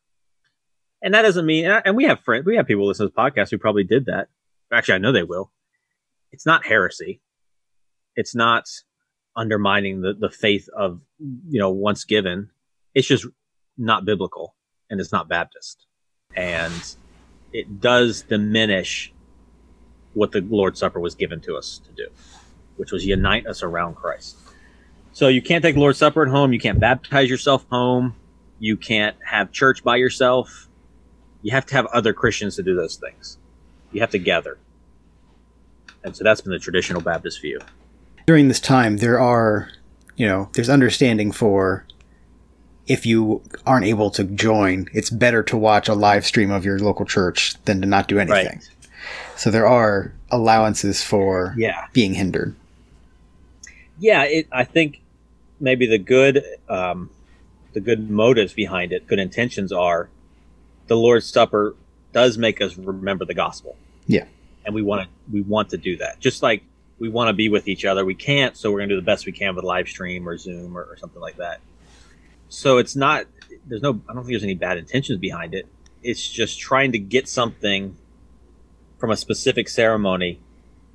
[1.02, 3.52] And that doesn't mean, and we have friends, we have people listen to this podcast
[3.52, 4.30] who probably did that.
[4.72, 5.52] Actually, I know they will.
[6.32, 7.22] It's not heresy.
[8.16, 8.68] It's not
[9.36, 12.50] undermining the, the faith of, you know, once given.
[12.96, 13.26] It's just
[13.78, 14.56] not biblical
[14.90, 15.86] and it's not Baptist.
[16.36, 16.96] And
[17.54, 19.14] it does diminish
[20.14, 22.08] what the Lord's Supper was given to us to do,
[22.76, 24.36] which was unite us around Christ.
[25.14, 26.54] So you can't take the Lord's Supper at home.
[26.54, 28.16] You can't baptize yourself home.
[28.60, 30.68] You can't have church by yourself.
[31.48, 33.38] You have to have other Christians to do those things.
[33.94, 34.58] You have to gather.
[36.04, 37.62] And so that's been the traditional Baptist view.
[38.26, 39.70] During this time, there are,
[40.18, 41.86] you know, there's understanding for
[42.86, 46.80] if you aren't able to join, it's better to watch a live stream of your
[46.80, 48.58] local church than to not do anything.
[48.58, 48.70] Right.
[49.38, 51.86] So there are allowances for yeah.
[51.94, 52.58] being hindered.
[54.00, 55.00] Yeah, it, I think
[55.62, 57.10] maybe the good um,
[57.72, 60.10] the good motives behind it, good intentions are
[60.88, 61.76] the Lord's Supper
[62.14, 63.76] does make us remember the gospel.
[64.08, 64.26] Yeah.
[64.66, 66.20] And we want to we want to do that.
[66.20, 66.64] Just like
[67.00, 68.04] we want to be with each other.
[68.04, 70.78] We can't, so we're gonna do the best we can with live stream or Zoom
[70.78, 71.62] or, or something like that.
[72.50, 73.26] So it's not
[73.66, 75.68] there's no I don't think there's any bad intentions behind it.
[76.04, 77.98] It's just trying to get something
[78.98, 80.40] from a specific ceremony,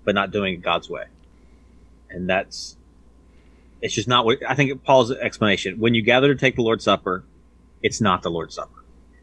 [0.04, 1.04] but not doing it God's way.
[2.10, 2.76] And that's
[3.80, 5.78] it's just not what I think Paul's explanation.
[5.78, 7.24] When you gather to take the Lord's Supper,
[7.82, 8.81] it's not the Lord's Supper.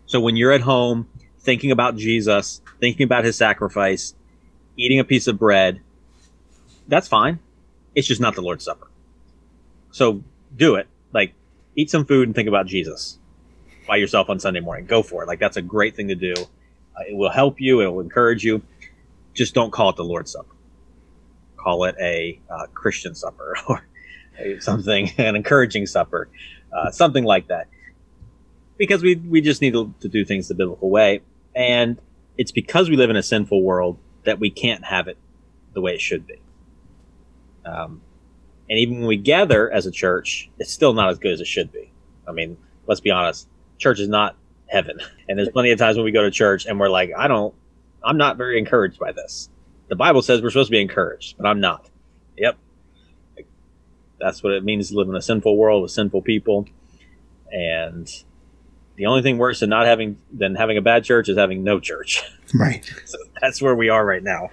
[0.10, 4.16] So when you're at home thinking about Jesus, thinking about his sacrifice,
[4.76, 5.82] eating a piece of bread,
[6.88, 7.38] that's fine.
[7.94, 8.88] It's just not the Lord's Supper.
[9.92, 10.24] So
[10.58, 10.88] do it.
[11.14, 11.36] Like
[11.76, 13.20] eat some food and think about Jesus
[13.88, 14.88] by yourself on Sunday morning.
[14.88, 15.28] Go for it.
[15.28, 16.34] Like that's a great thing to do.
[16.34, 17.82] Uh, it will help you.
[17.82, 18.64] It will encourage you.
[19.36, 20.56] Just don't call it the Lord's Supper.
[21.56, 23.84] Call it a uh, Christian supper or
[24.60, 26.30] something, an encouraging supper,
[26.74, 27.68] uh, something like that.
[28.80, 31.22] Because we we just need to, to do things the biblical way,
[31.56, 32.00] and
[32.36, 35.18] it's because we live in a sinful world that we can't have it
[35.74, 36.42] the way it should be.
[37.66, 38.02] Um,
[38.70, 41.48] and even when we gather as a church, it's still not as good as it
[41.48, 41.92] should be.
[42.28, 43.48] I mean, let's be honest.
[43.78, 44.36] Church is not
[44.68, 45.00] heaven.
[45.28, 47.54] And there's plenty of times when we go to church and we're like, I don't,
[48.04, 49.48] I'm not very encouraged by this.
[49.88, 51.88] The Bible says we're supposed to be encouraged, but I'm not.
[52.36, 52.58] Yep.
[54.20, 56.66] That's what it means to live in a sinful world with sinful people.
[57.52, 58.12] And
[59.00, 61.80] the only thing worse than not having than having a bad church is having no
[61.80, 62.22] church.
[62.52, 62.84] Right.
[63.06, 64.50] so that's where we are right now.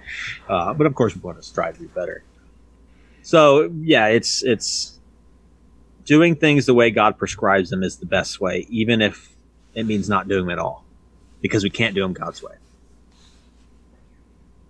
[0.47, 2.23] Uh, but of course, we want to strive to be better.
[3.23, 4.99] So yeah, it's it's
[6.05, 9.35] doing things the way God prescribes them is the best way, even if
[9.73, 10.85] it means not doing them at all,
[11.41, 12.53] because we can't do them God's way.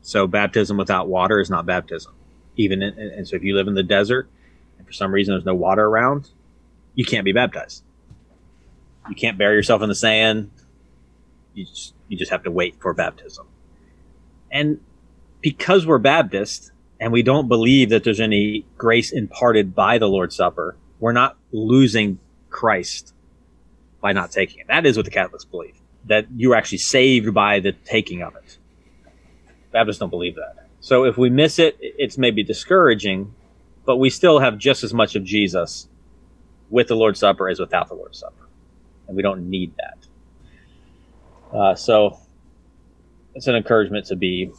[0.04, 2.14] So baptism without water is not baptism.
[2.56, 4.30] Even in, and so if you live in the desert
[4.78, 6.30] and for some reason there's no water around,
[6.96, 7.84] you can't be baptized.
[9.10, 10.52] You can't bury yourself in the sand.
[11.54, 13.48] You just, you just have to wait for baptism.
[14.52, 14.80] And
[15.42, 20.36] because we're Baptist, and we don't believe that there's any grace imparted by the Lord's
[20.36, 23.14] Supper, we're not losing Christ
[24.02, 24.68] by not taking it.
[24.68, 28.58] That is what the Catholics believe, that you're actually saved by the taking of it.
[29.72, 30.68] Baptists don't believe that.
[30.80, 33.34] So if we miss it, it's maybe discouraging,
[33.86, 35.88] but we still have just as much of Jesus
[36.70, 38.47] with the Lord's Supper as without the Lord's Supper.
[39.08, 41.58] And we don't need that.
[41.58, 42.20] Uh, so
[43.36, 44.52] it's an encouragement to be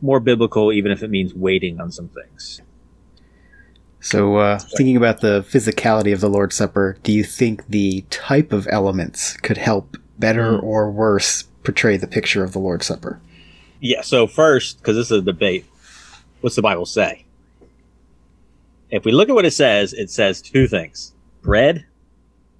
[0.00, 2.62] more biblical, even if it means waiting on some things.
[4.00, 8.52] So, uh, thinking about the physicality of the Lord's Supper, do you think the type
[8.52, 10.62] of elements could help better mm.
[10.62, 13.20] or worse portray the picture of the Lord's Supper?
[13.80, 14.02] Yeah.
[14.02, 15.66] So first, because this is a debate,
[16.40, 17.24] what's the Bible say?
[18.90, 21.84] If we look at what it says, it says two things: bread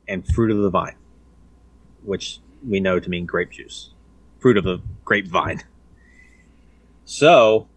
[0.08, 0.96] and fruit of the vine,
[2.08, 3.90] which we know to mean grape juice,
[4.38, 5.62] fruit of a grapevine.
[7.04, 7.68] So,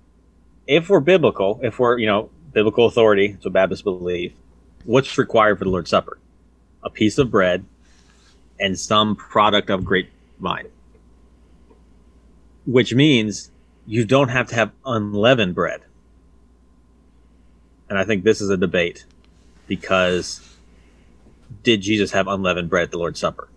[0.68, 4.34] if we're biblical, if we're you know biblical authority, so Baptists believe,
[4.84, 6.18] what's required for the Lord's Supper?
[6.84, 7.66] A piece of bread
[8.60, 10.68] and some product of grapevine
[12.66, 13.52] which means
[13.86, 15.82] you don't have to have unleavened bread.
[17.90, 19.06] And I think this is a debate
[19.68, 20.42] because
[21.64, 23.50] did Jesus have unleavened bread at the Lord's Supper?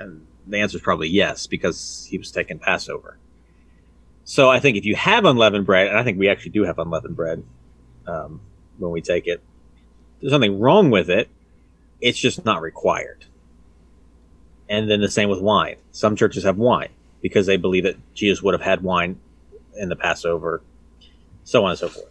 [0.00, 3.18] And the answer is probably yes, because he was taking Passover.
[4.24, 6.78] So I think if you have unleavened bread, and I think we actually do have
[6.78, 7.44] unleavened bread
[8.06, 8.40] um,
[8.78, 9.42] when we take it,
[10.20, 11.28] there's nothing wrong with it.
[12.00, 13.26] It's just not required.
[14.68, 15.76] And then the same with wine.
[15.92, 16.90] Some churches have wine
[17.20, 19.20] because they believe that Jesus would have had wine
[19.76, 20.62] in the Passover,
[21.44, 22.10] so on and so forth.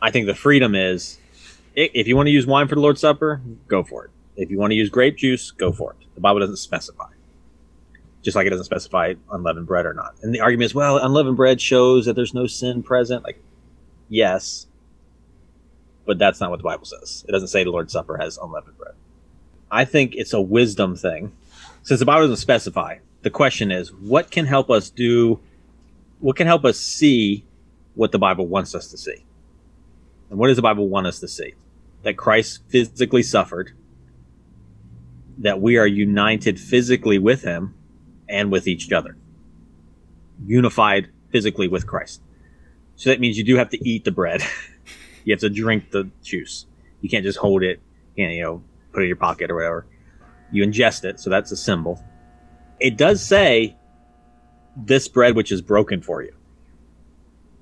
[0.00, 1.18] I think the freedom is
[1.74, 4.10] if you want to use wine for the Lord's Supper, go for it.
[4.36, 5.97] If you want to use grape juice, go for it.
[6.18, 7.10] The Bible doesn't specify.
[8.22, 10.16] Just like it doesn't specify unleavened bread or not.
[10.22, 13.22] And the argument is, well, unleavened bread shows that there's no sin present.
[13.22, 13.40] Like,
[14.08, 14.66] yes,
[16.04, 17.24] but that's not what the Bible says.
[17.28, 18.94] It doesn't say the Lord's Supper has unleavened bread.
[19.70, 21.32] I think it's a wisdom thing.
[21.84, 25.40] Since the Bible doesn't specify, the question is what can help us do
[26.20, 27.44] what can help us see
[27.94, 29.24] what the bible wants us to see
[30.30, 31.54] and what does the bible want us to see
[32.02, 33.72] that christ physically suffered
[35.38, 37.74] that we are united physically with him
[38.28, 39.16] and with each other
[40.44, 42.20] unified physically with christ
[42.96, 44.42] so that means you do have to eat the bread
[45.24, 46.66] you have to drink the juice
[47.00, 47.80] you can't just hold it
[48.16, 48.62] and you know
[48.92, 49.86] put it in your pocket or whatever
[50.50, 52.02] you ingest it so that's a symbol
[52.80, 53.76] it does say
[54.76, 56.32] this bread which is broken for you.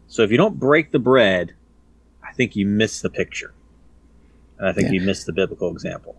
[0.08, 1.54] So if you don't break the bread,
[2.22, 3.54] I think you miss the picture.
[4.58, 5.00] And I think yeah.
[5.00, 6.16] you miss the biblical example.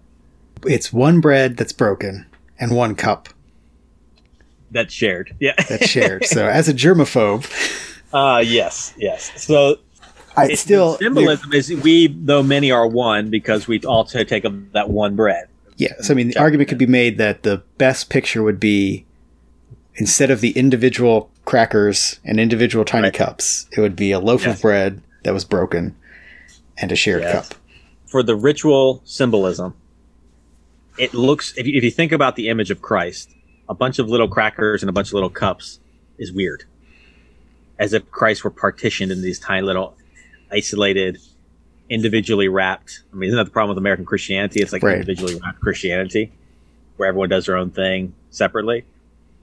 [0.65, 2.25] It's one bread that's broken
[2.59, 3.29] and one cup.
[4.71, 5.35] That's shared.
[5.39, 5.53] Yeah.
[5.69, 6.25] that's shared.
[6.27, 7.45] So as a germaphobe.
[8.13, 9.31] Uh yes, yes.
[9.41, 9.79] So
[10.35, 14.89] I still symbolism is we though many are one because we also take of that
[14.89, 15.49] one bread.
[15.77, 19.05] Yeah, so I mean, the argument could be made that the best picture would be
[19.95, 23.13] instead of the individual crackers and individual tiny right.
[23.13, 24.55] cups, it would be a loaf yes.
[24.55, 25.95] of bread that was broken
[26.77, 27.49] and a shared yes.
[27.49, 27.59] cup.
[28.07, 29.75] For the ritual symbolism,
[30.97, 33.35] it looks, if you, if you think about the image of Christ,
[33.69, 35.79] a bunch of little crackers and a bunch of little cups
[36.17, 36.63] is weird.
[37.79, 39.95] As if Christ were partitioned in these tiny little
[40.51, 41.19] isolated
[41.89, 43.03] individually wrapped.
[43.13, 44.61] I mean, isn't that the problem with American Christianity?
[44.61, 44.95] It's like right.
[44.95, 46.31] individually wrapped Christianity,
[46.97, 48.85] where everyone does their own thing separately.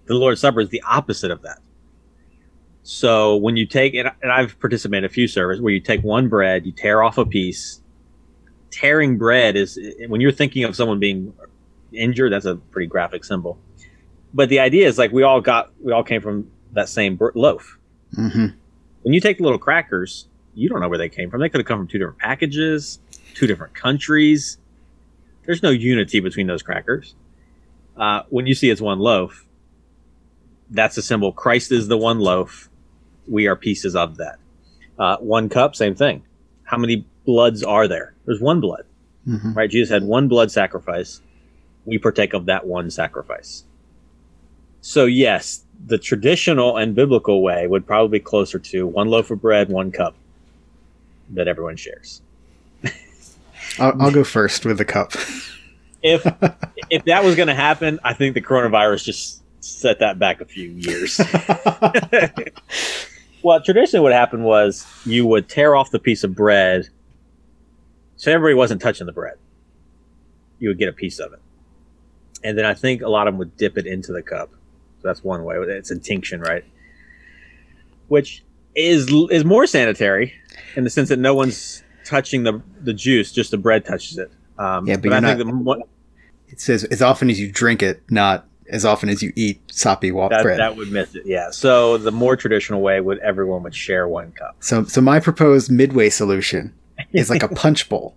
[0.06, 1.58] The Lord's Supper is the opposite of that.
[2.82, 6.28] So when you take, and I've participated in a few services where you take one
[6.28, 7.80] bread, you tear off a piece.
[8.74, 11.32] Tearing bread is when you're thinking of someone being
[11.92, 12.32] injured.
[12.32, 13.56] That's a pretty graphic symbol.
[14.32, 17.78] But the idea is like we all got, we all came from that same loaf.
[18.18, 18.46] Mm-hmm.
[19.02, 21.40] When you take the little crackers, you don't know where they came from.
[21.40, 22.98] They could have come from two different packages,
[23.34, 24.58] two different countries.
[25.46, 27.14] There's no unity between those crackers.
[27.96, 29.46] Uh, when you see it's one loaf,
[30.68, 31.30] that's a symbol.
[31.30, 32.68] Christ is the one loaf.
[33.28, 34.40] We are pieces of that.
[34.98, 36.24] Uh, one cup, same thing.
[36.64, 38.14] How many bloods are there?
[38.26, 38.84] There's one blood,
[39.26, 39.52] mm-hmm.
[39.52, 39.70] right?
[39.70, 41.20] Jesus had one blood sacrifice.
[41.84, 43.64] We partake of that one sacrifice.
[44.80, 49.40] So yes, the traditional and biblical way would probably be closer to one loaf of
[49.40, 50.14] bread, one cup
[51.30, 52.20] that everyone shares.
[53.78, 55.12] I'll, I'll, go first with the cup.
[56.02, 56.24] if
[56.90, 60.44] if that was going to happen, I think the coronavirus just set that back a
[60.44, 61.20] few years.
[63.42, 66.88] well, traditionally, what happened was you would tear off the piece of bread,
[68.16, 69.36] so everybody wasn't touching the bread.
[70.58, 71.40] You would get a piece of it,
[72.42, 74.50] and then I think a lot of them would dip it into the cup.
[75.02, 75.56] So that's one way.
[75.56, 76.64] It's intinction, right?
[78.08, 78.44] Which
[78.74, 80.34] is is more sanitary
[80.76, 84.30] in the sense that no one's touching the the juice, just the bread touches it.
[84.58, 85.84] Um, yeah, but, but I not, think the,
[86.48, 90.12] it says as often as you drink it, not as often as you eat soppy
[90.12, 90.58] wall that, bread.
[90.58, 91.26] That would miss it.
[91.26, 91.50] Yeah.
[91.50, 94.56] So the more traditional way would everyone would share one cup.
[94.60, 96.72] So so my proposed midway solution
[97.14, 98.16] is like a punch bowl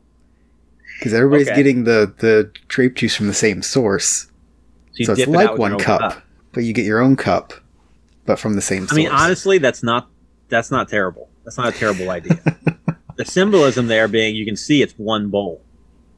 [0.97, 1.55] because everybody's okay.
[1.55, 4.27] getting the the grape juice from the same source.
[4.93, 6.23] So, so it's like one cup, cup,
[6.53, 7.53] but you get your own cup,
[8.25, 8.83] but from the same.
[8.83, 8.97] I source.
[8.97, 10.09] mean, honestly, that's not
[10.49, 11.29] that's not terrible.
[11.43, 12.39] That's not a terrible idea.
[13.15, 15.61] the symbolism there being you can see it's one bowl,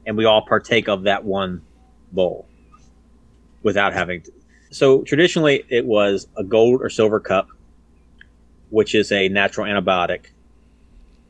[0.06, 1.62] and we all partake of that one
[2.12, 2.46] bowl
[3.62, 4.32] without having to.
[4.70, 7.48] So traditionally, it was a gold or silver cup
[8.70, 10.26] which is a natural antibiotic,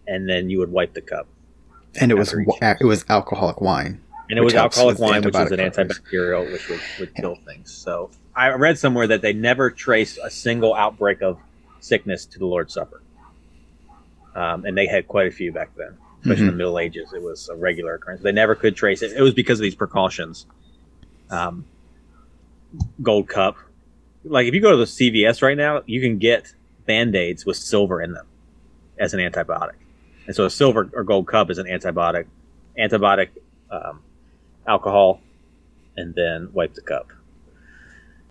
[0.06, 1.26] and then you would wipe the cup.
[1.98, 4.00] And it was After each wa- it was alcoholic wine.
[4.28, 7.72] And it was alcoholic wine, which was an antibacterial, which would, would kill things.
[7.72, 11.38] So I read somewhere that they never traced a single outbreak of
[11.80, 13.02] sickness to the Lord's Supper.
[14.36, 17.12] Um, and they had quite a few back then, especially in the Middle Ages.
[17.12, 18.22] It was a regular occurrence.
[18.22, 19.12] They never could trace it.
[19.12, 20.46] It was because of these precautions.
[21.28, 21.64] Um,
[23.02, 23.56] gold cup.
[24.24, 26.54] Like if you go to the CVS right now, you can get
[26.86, 28.26] band aids with silver in them
[28.98, 29.74] as an antibiotic.
[30.30, 32.26] And so a silver or gold cup is an antibiotic.
[32.78, 33.30] Antibiotic
[33.68, 34.00] um,
[34.64, 35.20] alcohol,
[35.96, 37.08] and then wipe the cup.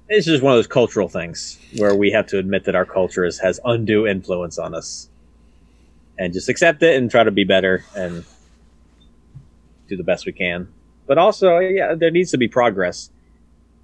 [0.08, 3.26] It's just one of those cultural things where we have to admit that our culture
[3.26, 5.10] is, has undue influence on us,
[6.18, 8.24] and just accept it and try to be better and
[9.90, 10.70] do the best we can.
[11.06, 13.10] But also, yeah, there needs to be progress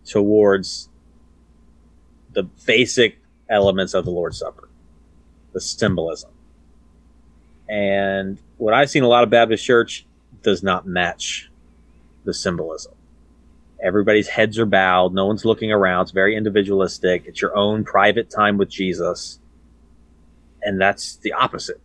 [0.06, 0.88] towards
[2.32, 3.18] the basic
[3.50, 4.70] elements of the Lord's Supper,
[5.52, 6.32] the symbolism.
[7.68, 10.06] And what I've seen a lot of Baptist church
[10.44, 11.50] does not match
[12.24, 12.94] the symbolism.
[13.84, 15.14] Everybody's heads are bowed.
[15.14, 16.04] No one's looking around.
[16.04, 17.26] It's very individualistic.
[17.26, 19.40] It's your own private time with Jesus.
[20.62, 21.80] And that's the opposite.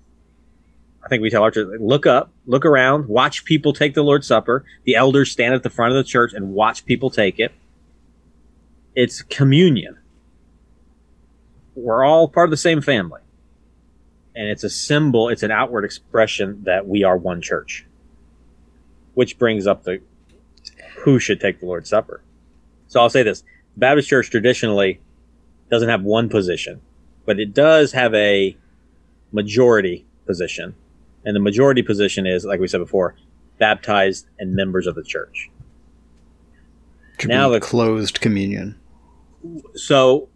[1.05, 4.27] I think we tell our church, look up, look around, watch people take the Lord's
[4.27, 4.65] Supper.
[4.85, 7.53] The elders stand at the front of the church and watch people take it.
[8.95, 9.99] It's communion.
[11.75, 13.21] We're all part of the same family.
[14.35, 17.87] And it's a symbol, it's an outward expression that we are one church.
[19.15, 20.01] Which brings up the
[20.99, 22.23] who should take the Lord's Supper.
[22.89, 23.43] So I'll say this
[23.77, 25.01] Baptist Church traditionally
[25.71, 26.81] doesn't have one position,
[27.25, 28.57] but it does have a
[29.33, 30.75] majority position.
[31.25, 33.15] And the majority position is, like we said before,
[33.59, 35.51] baptized and members of the church.
[37.25, 38.77] Now the- closed communion.
[39.75, 40.29] So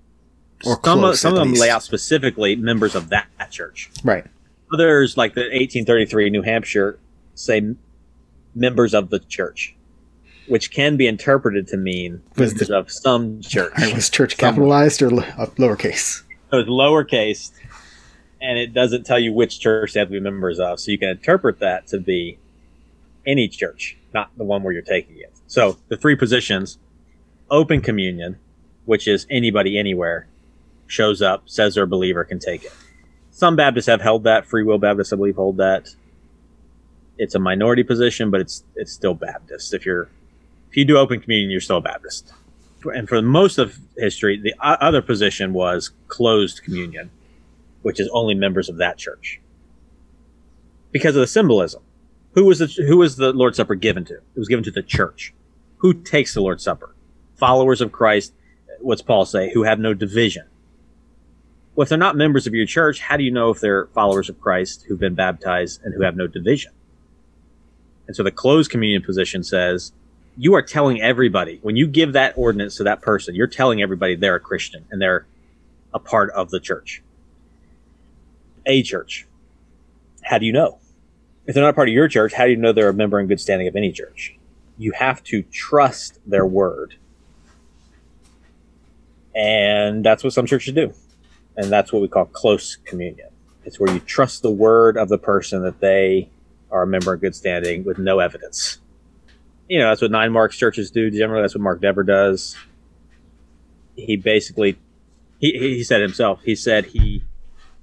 [0.67, 3.91] Or some, of, some of them lay out specifically members of that, that church.
[4.03, 4.25] Right.
[4.73, 6.99] Others, like the 1833 New Hampshire,
[7.35, 7.75] say
[8.55, 9.75] members of the church,
[10.49, 13.73] which can be interpreted to mean Was members the- of some church.
[13.79, 16.23] Right, was church capitalized or uh, lowercase?
[16.51, 17.51] So it's lowercase,
[18.41, 20.81] and it doesn't tell you which church they have to be members of.
[20.81, 22.39] So you can interpret that to be
[23.27, 25.33] any church, not the one where you're taking it.
[25.47, 26.79] So the three positions
[27.51, 28.39] open communion,
[28.85, 30.27] which is anybody anywhere
[30.87, 32.73] shows up, says they're a believer, can take it.
[33.31, 34.47] Some Baptists have held that.
[34.47, 35.95] Free Will Baptists, I believe, hold that.
[37.19, 39.75] It's a minority position, but it's it's still Baptist.
[39.75, 40.09] If you're
[40.71, 42.33] if you do open communion, you're still a Baptist.
[42.85, 47.11] And for most of history, the other position was closed communion,
[47.83, 49.41] which is only members of that church.
[50.93, 51.83] Because of the symbolism.
[52.35, 54.15] Who was the who was the Lord's Supper given to?
[54.15, 55.33] It was given to the church.
[55.79, 56.95] Who takes the Lord's Supper?
[57.37, 58.33] Followers of Christ,
[58.81, 60.47] what's Paul say, who have no division.
[61.75, 64.29] Well, if they're not members of your church, how do you know if they're followers
[64.29, 66.73] of Christ who've been baptized and who have no division?
[68.07, 69.93] And so the closed communion position says,
[70.37, 74.15] you are telling everybody, when you give that ordinance to that person, you're telling everybody
[74.15, 75.27] they're a Christian and they're
[75.93, 77.03] a part of the church.
[78.67, 79.27] A church.
[80.23, 80.79] How do you know?
[81.47, 83.21] If they're not a part of your church, how do you know they're a member
[83.21, 84.37] in good standing of any church?
[84.79, 86.97] You have to trust their word.
[89.35, 90.95] And that's what some churches do.
[91.57, 93.29] And that's what we call close communion.
[93.65, 96.29] It's where you trust the word of the person that they
[96.71, 98.79] are a member in good standing with no evidence.
[99.69, 101.11] You know, that's what Nine Marks churches do.
[101.11, 102.57] Generally, that's what Mark Dever does.
[103.97, 104.77] He basically,
[105.39, 107.23] he, he said himself, he said he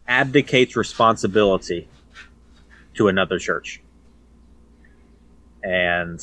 [0.07, 1.87] abdicates responsibility
[2.95, 3.81] to another church.
[5.63, 6.19] And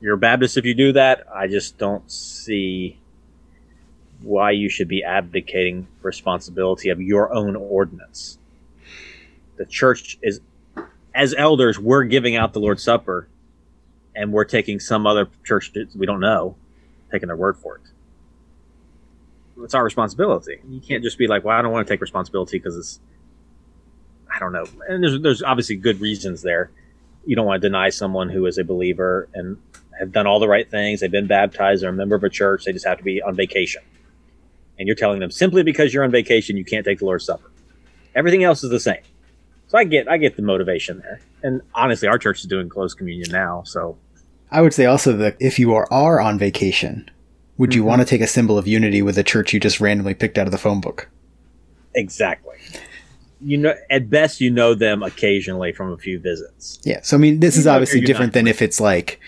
[0.00, 1.26] you're a Baptist if you do that.
[1.34, 2.99] I just don't see
[4.22, 8.38] why you should be abdicating responsibility of your own ordinance.
[9.56, 10.40] The church is,
[11.14, 13.28] as elders, we're giving out the Lord's Supper,
[14.14, 16.56] and we're taking some other church we don't know,
[17.10, 17.82] taking their word for it.
[19.62, 20.60] It's our responsibility.
[20.68, 23.00] You can't just be like, "Well, I don't want to take responsibility because it's."
[24.32, 26.70] I don't know, and there's there's obviously good reasons there.
[27.26, 29.58] You don't want to deny someone who is a believer and
[29.98, 31.00] have done all the right things.
[31.00, 31.82] They've been baptized.
[31.82, 32.64] They're a member of a church.
[32.64, 33.82] They just have to be on vacation
[34.80, 37.50] and you're telling them simply because you're on vacation you can't take the Lord's Supper.
[38.16, 39.02] Everything else is the same.
[39.68, 41.20] So I get I get the motivation there.
[41.44, 43.96] And honestly, our church is doing closed communion now, so
[44.50, 47.08] I would say also that if you are, are on vacation,
[47.56, 47.86] would you Mhm.
[47.86, 50.46] want to take a symbol of unity with a church you just randomly picked out
[50.48, 51.08] of the phone book?
[51.94, 52.56] exactly.
[53.42, 56.78] You know, at best, you know them occasionally from a few visits.
[56.84, 57.00] Yeah.
[57.02, 59.18] So I mean, this You is obviously different than if it's like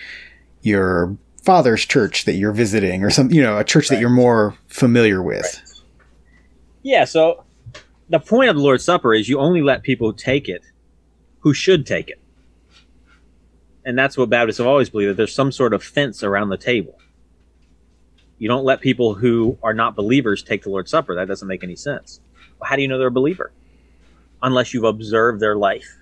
[0.62, 4.56] your father's church that you're visiting or some, you know, a church that you're more
[4.68, 5.60] familiar with.
[6.82, 7.44] Yeah, so
[8.08, 10.62] the point of the Lord's Supper is you only let people take it
[11.40, 12.20] who should take it.
[13.84, 16.56] And that's what Baptists have always believed that there's some sort of fence around the
[16.56, 16.98] table.
[18.38, 21.14] You don't let people who are not believers take the Lord's Supper.
[21.14, 22.20] That doesn't make any sense.
[22.58, 23.52] Well, how do you know they're a believer?
[24.42, 25.96] Unless you've observed their life.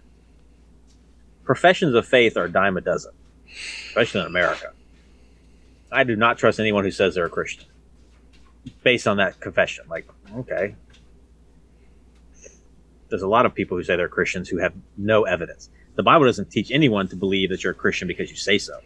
[1.44, 3.12] Professions of faith are a dime a dozen,
[3.88, 4.72] especially in America.
[5.92, 7.66] I do not trust anyone who says they're a Christian
[8.82, 9.84] based on that confession.
[9.88, 10.76] Like, okay.
[13.08, 15.70] There's a lot of people who say they're Christians who have no evidence.
[15.96, 18.78] The Bible doesn't teach anyone to believe that you're a Christian because you say so.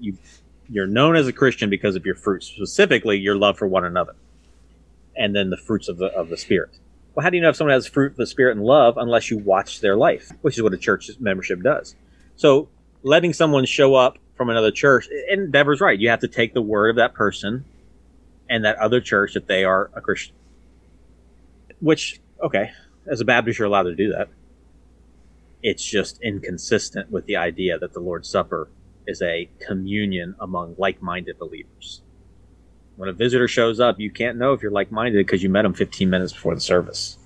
[0.00, 0.16] You,
[0.68, 4.14] you're known as a Christian because of your fruits, specifically your love for one another,
[5.16, 6.78] and then the fruits of the of the Spirit.
[7.14, 9.30] Well, how do you know if someone has fruit of the Spirit and love unless
[9.30, 11.94] you watch their life, which is what a church membership does?
[12.36, 12.68] So,
[13.02, 15.98] letting someone show up from another church, and Deborah's right.
[15.98, 17.64] You have to take the word of that person
[18.48, 20.34] and that other church that they are a Christian.
[21.80, 22.70] Which, okay,
[23.06, 24.28] as a Baptist, you're allowed to do that.
[25.62, 28.68] It's just inconsistent with the idea that the Lord's Supper
[29.06, 32.02] is a communion among like minded believers.
[32.96, 35.62] When a visitor shows up, you can't know if you're like minded because you met
[35.62, 37.18] them 15 minutes before the service.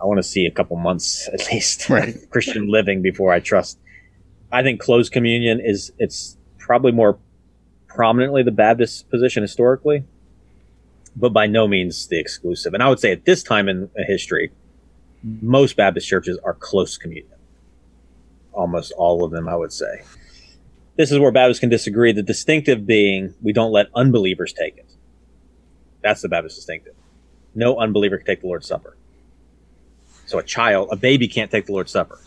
[0.00, 2.16] I want to see a couple months at least right.
[2.30, 3.78] Christian living before I trust.
[4.52, 7.18] I think closed communion is it's probably more
[7.88, 10.04] prominently the Baptist position historically,
[11.16, 12.74] but by no means the exclusive.
[12.74, 14.52] And I would say at this time in history,
[15.22, 17.32] most Baptist churches are close communion.
[18.52, 20.02] Almost all of them, I would say.
[20.96, 22.12] This is where Baptists can disagree.
[22.12, 24.90] The distinctive being we don't let unbelievers take it.
[26.02, 26.94] That's the Baptist distinctive.
[27.54, 28.96] No unbeliever can take the Lord's Supper.
[30.26, 32.18] So a child, a baby can't take the Lord's Supper,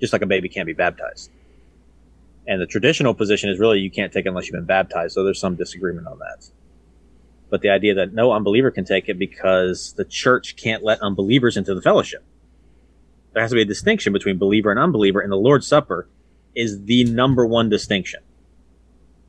[0.00, 1.30] just like a baby can't be baptized.
[2.48, 5.14] And the traditional position is really you can't take it unless you've been baptized.
[5.14, 6.48] So there's some disagreement on that.
[7.50, 11.56] But the idea that no unbeliever can take it because the church can't let unbelievers
[11.56, 12.24] into the fellowship.
[13.32, 16.08] There has to be a distinction between believer and unbeliever, and the Lord's Supper
[16.54, 18.20] is the number one distinction,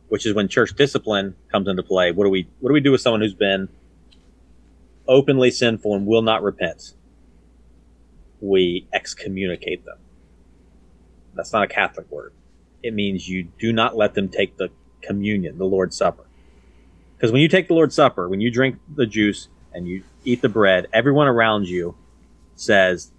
[0.08, 2.12] which is when church discipline comes into play.
[2.12, 3.68] What do we what do we do with someone who's been
[5.08, 6.94] openly sinful and will not repent?
[8.40, 9.98] We excommunicate them.
[11.34, 12.32] That's not a Catholic word
[12.84, 14.70] it means you do not let them take the
[15.02, 16.26] communion, the Lord's Supper.
[17.16, 20.42] Because when you take the Lord's Supper, when you drink the juice and you eat
[20.42, 21.96] the bread, everyone around you
[22.56, 23.12] says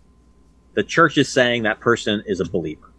[0.74, 2.92] the church is saying that person is a believer.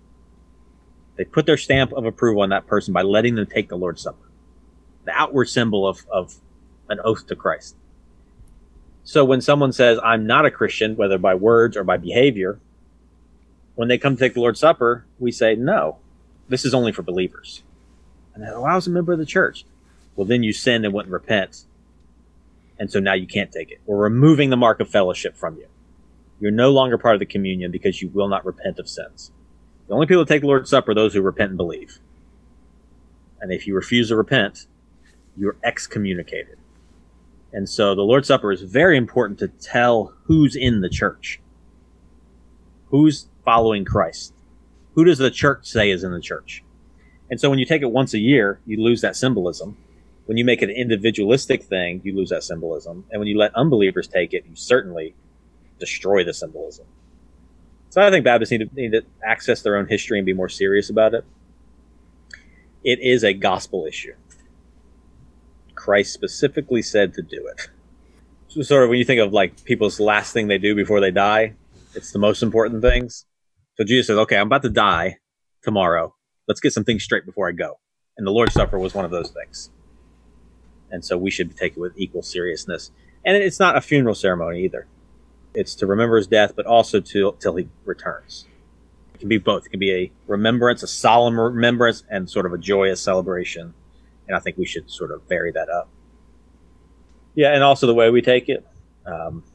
[1.15, 4.01] They put their stamp of approval on that person by letting them take the Lord's
[4.01, 4.29] Supper,
[5.05, 6.35] the outward symbol of, of
[6.89, 7.75] an oath to Christ.
[9.03, 12.59] So when someone says, I'm not a Christian, whether by words or by behavior,
[13.75, 15.97] when they come to take the Lord's Supper, we say, no,
[16.49, 17.63] this is only for believers.
[18.33, 19.65] And that allows a member of the church.
[20.15, 21.65] Well, then you sin and wouldn't repent.
[22.77, 23.79] And so now you can't take it.
[23.85, 25.67] We're removing the mark of fellowship from you.
[26.39, 29.31] You're no longer part of the communion because you will not repent of sins.
[29.87, 31.99] The only people that take the Lord's Supper are those who repent and believe.
[33.41, 34.67] And if you refuse to repent,
[35.37, 36.57] you're excommunicated.
[37.51, 41.41] And so the Lord's Supper is very important to tell who's in the church,
[42.87, 44.33] who's following Christ
[44.99, 46.61] who does the church say is in the church?
[47.29, 49.77] And so when you take it once a year, you lose that symbolism.
[50.25, 53.05] When you make it an individualistic thing, you lose that symbolism.
[53.09, 55.15] And when you let unbelievers take it, you certainly
[55.79, 56.85] destroy the symbolism.
[57.91, 60.49] So I think Baptists need to, need to access their own history and be more
[60.49, 61.23] serious about it.
[62.83, 64.15] It is a gospel issue.
[65.75, 67.69] Christ specifically said to do it.
[68.49, 71.11] So sort of when you think of like people's last thing they do before they
[71.11, 71.53] die,
[71.95, 73.25] it's the most important things.
[73.79, 75.19] So Jesus says, okay, I'm about to die
[75.63, 76.13] tomorrow.
[76.49, 77.79] Let's get some things straight before I go.
[78.17, 79.71] And the Lord's Supper was one of those things.
[80.91, 82.91] And so we should take it with equal seriousness.
[83.23, 84.85] And it's not a funeral ceremony either.
[85.53, 88.47] It's to remember his death, but also to till he returns.
[89.13, 89.67] It can be both.
[89.67, 93.73] It can be a remembrance, a solemn remembrance, and sort of a joyous celebration.
[94.27, 95.87] And I think we should sort of vary that up.
[97.33, 98.67] Yeah, and also the way we take it.
[99.05, 99.45] Um,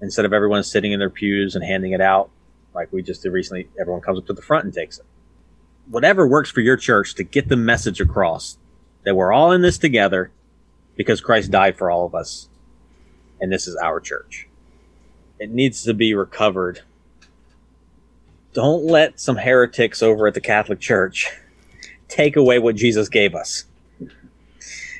[0.00, 2.30] instead of everyone sitting in their pews and handing it out,
[2.78, 5.04] like we just did recently, everyone comes up to the front and takes it.
[5.88, 8.56] Whatever works for your church to get the message across
[9.04, 10.30] that we're all in this together
[10.96, 12.48] because Christ died for all of us,
[13.40, 14.48] and this is our church.
[15.38, 16.82] It needs to be recovered.
[18.52, 21.32] Don't let some heretics over at the Catholic Church
[22.08, 23.64] take away what Jesus gave us.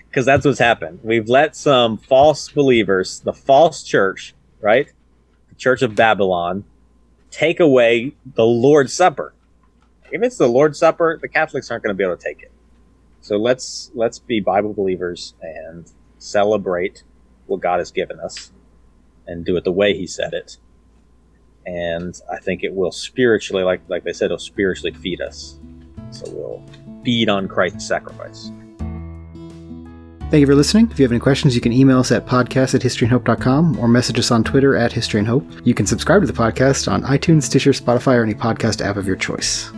[0.09, 1.01] Because that's what's happened.
[1.05, 4.91] We've let some false believers, the false church, right?
[5.51, 6.64] The Church of Babylon,
[7.31, 9.35] take away the Lord's Supper.
[10.11, 12.53] If it's the Lord's Supper, the Catholics aren't going to be able to take it.
[13.20, 17.03] So let's let's be Bible believers and celebrate
[17.47, 18.53] what God has given us
[19.26, 20.57] and do it the way He said it.
[21.66, 25.59] And I think it will spiritually, like like they said, it'll spiritually feed us.
[26.11, 26.64] So we'll
[27.05, 28.51] feed on Christ's sacrifice.
[30.31, 30.91] Thank you for listening.
[30.91, 34.18] If you have any questions, you can email us at podcast at historyandhope.com or message
[34.18, 35.47] us on Twitter at History and Hope.
[35.64, 39.07] You can subscribe to the podcast on iTunes, Stitcher, Spotify, or any podcast app of
[39.07, 39.72] your choice.